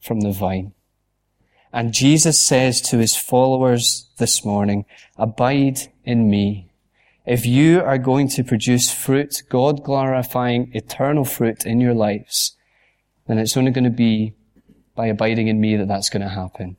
from 0.00 0.20
the 0.20 0.32
vine. 0.32 0.72
And 1.72 1.92
Jesus 1.92 2.40
says 2.40 2.80
to 2.82 2.98
his 2.98 3.16
followers 3.16 4.08
this 4.18 4.44
morning, 4.44 4.84
abide 5.16 5.92
in 6.04 6.28
me. 6.28 6.72
If 7.26 7.46
you 7.46 7.80
are 7.80 7.98
going 7.98 8.28
to 8.30 8.42
produce 8.42 8.92
fruit, 8.92 9.42
God 9.48 9.84
glorifying 9.84 10.70
eternal 10.74 11.24
fruit 11.24 11.64
in 11.64 11.80
your 11.80 11.94
lives, 11.94 12.56
then 13.28 13.38
it's 13.38 13.56
only 13.56 13.70
going 13.70 13.84
to 13.84 13.90
be 13.90 14.34
by 14.96 15.06
abiding 15.06 15.46
in 15.48 15.60
me 15.60 15.76
that 15.76 15.86
that's 15.86 16.10
going 16.10 16.22
to 16.22 16.28
happen. 16.28 16.76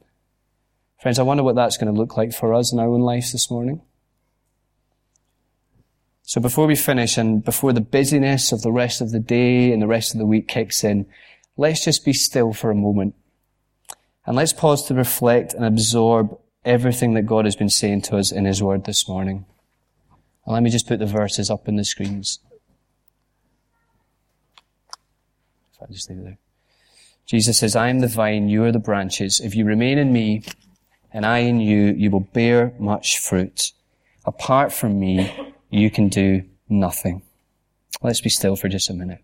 Friends, 1.01 1.19
I 1.19 1.23
wonder 1.23 1.43
what 1.43 1.55
that's 1.55 1.77
going 1.77 1.91
to 1.93 1.97
look 1.97 2.17
like 2.17 2.33
for 2.33 2.53
us 2.53 2.73
in 2.73 2.79
our 2.79 2.87
own 2.87 3.01
lives 3.01 3.31
this 3.31 3.49
morning. 3.49 3.81
So 6.23 6.39
before 6.39 6.67
we 6.67 6.75
finish 6.75 7.17
and 7.17 7.43
before 7.43 7.73
the 7.73 7.81
busyness 7.81 8.51
of 8.51 8.61
the 8.61 8.71
rest 8.71 9.01
of 9.01 9.11
the 9.11 9.19
day 9.19 9.71
and 9.71 9.81
the 9.81 9.87
rest 9.87 10.13
of 10.13 10.19
the 10.19 10.25
week 10.25 10.47
kicks 10.47 10.83
in, 10.83 11.05
let's 11.57 11.83
just 11.83 12.05
be 12.05 12.13
still 12.13 12.53
for 12.53 12.71
a 12.71 12.75
moment. 12.75 13.15
And 14.25 14.35
let's 14.35 14.53
pause 14.53 14.85
to 14.87 14.93
reflect 14.93 15.53
and 15.53 15.65
absorb 15.65 16.37
everything 16.63 17.15
that 17.15 17.23
God 17.23 17.45
has 17.45 17.55
been 17.55 17.69
saying 17.69 18.01
to 18.03 18.17
us 18.17 18.31
in 18.31 18.45
His 18.45 18.61
Word 18.61 18.85
this 18.85 19.07
morning. 19.07 19.45
And 20.45 20.53
let 20.53 20.63
me 20.63 20.69
just 20.69 20.87
put 20.87 20.99
the 20.99 21.05
verses 21.05 21.49
up 21.49 21.67
on 21.67 21.75
the 21.75 21.83
screens. 21.83 22.39
If 25.73 25.81
I 25.81 25.91
just 25.91 26.09
leave 26.09 26.19
it 26.19 26.23
there. 26.25 26.37
Jesus 27.25 27.59
says, 27.59 27.75
I 27.75 27.87
am 27.87 27.99
the 27.99 28.07
vine, 28.07 28.49
you 28.49 28.63
are 28.65 28.71
the 28.71 28.79
branches. 28.79 29.39
If 29.39 29.55
you 29.55 29.65
remain 29.65 29.97
in 29.97 30.11
me 30.11 30.43
and 31.13 31.25
I 31.25 31.39
in 31.39 31.59
you, 31.59 31.93
you 31.97 32.11
will 32.11 32.19
bear 32.19 32.73
much 32.77 33.19
fruit. 33.19 33.71
Apart 34.25 34.71
from 34.71 34.99
me, 34.99 35.53
you 35.69 35.89
can 35.89 36.09
do 36.09 36.43
nothing. 36.69 37.23
Let's 38.01 38.21
be 38.21 38.29
still 38.29 38.55
for 38.55 38.67
just 38.67 38.89
a 38.89 38.93
minute. 38.93 39.23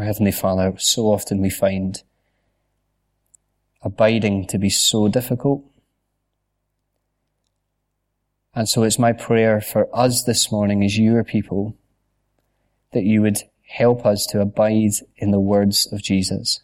Our 0.00 0.06
Heavenly 0.06 0.32
Father, 0.32 0.72
so 0.78 1.12
often 1.12 1.42
we 1.42 1.50
find 1.50 2.02
abiding 3.82 4.46
to 4.46 4.56
be 4.56 4.70
so 4.70 5.08
difficult. 5.08 5.62
And 8.54 8.66
so 8.66 8.82
it's 8.82 8.98
my 8.98 9.12
prayer 9.12 9.60
for 9.60 9.94
us 9.94 10.22
this 10.22 10.50
morning 10.50 10.82
as 10.82 10.96
your 10.96 11.22
people 11.22 11.76
that 12.94 13.04
you 13.04 13.20
would 13.20 13.42
help 13.68 14.06
us 14.06 14.24
to 14.28 14.40
abide 14.40 14.92
in 15.18 15.32
the 15.32 15.38
words 15.38 15.86
of 15.92 16.02
Jesus. 16.02 16.62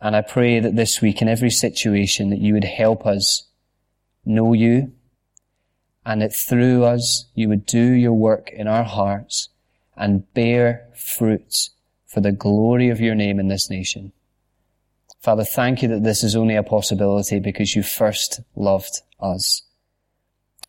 And 0.00 0.14
I 0.14 0.20
pray 0.20 0.60
that 0.60 0.76
this 0.76 1.00
week 1.00 1.20
in 1.20 1.26
every 1.26 1.50
situation 1.50 2.30
that 2.30 2.38
you 2.38 2.54
would 2.54 2.62
help 2.62 3.04
us 3.04 3.48
know 4.24 4.52
you 4.52 4.92
and 6.06 6.22
that 6.22 6.32
through 6.32 6.84
us 6.84 7.26
you 7.34 7.48
would 7.48 7.66
do 7.66 7.82
your 7.82 8.12
work 8.12 8.50
in 8.52 8.68
our 8.68 8.84
hearts 8.84 9.48
and 9.96 10.32
bear 10.34 10.88
fruits 10.94 11.70
for 12.06 12.20
the 12.20 12.32
glory 12.32 12.88
of 12.88 13.00
your 13.00 13.14
name 13.14 13.38
in 13.38 13.48
this 13.48 13.70
nation. 13.70 14.12
Father, 15.20 15.44
thank 15.44 15.82
you 15.82 15.88
that 15.88 16.02
this 16.02 16.24
is 16.24 16.34
only 16.34 16.56
a 16.56 16.62
possibility 16.62 17.38
because 17.38 17.76
you 17.76 17.82
first 17.82 18.40
loved 18.56 19.02
us. 19.20 19.62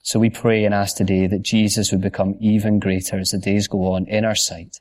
So 0.03 0.19
we 0.19 0.29
pray 0.29 0.65
and 0.65 0.73
ask 0.73 0.95
today 0.95 1.27
that 1.27 1.41
Jesus 1.41 1.91
would 1.91 2.01
become 2.01 2.35
even 2.39 2.79
greater 2.79 3.17
as 3.17 3.31
the 3.31 3.37
days 3.37 3.67
go 3.67 3.93
on 3.93 4.05
in 4.05 4.25
our 4.25 4.35
sight. 4.35 4.79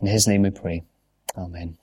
In 0.00 0.08
his 0.08 0.26
name 0.26 0.42
we 0.42 0.50
pray. 0.50 0.82
Amen. 1.36 1.78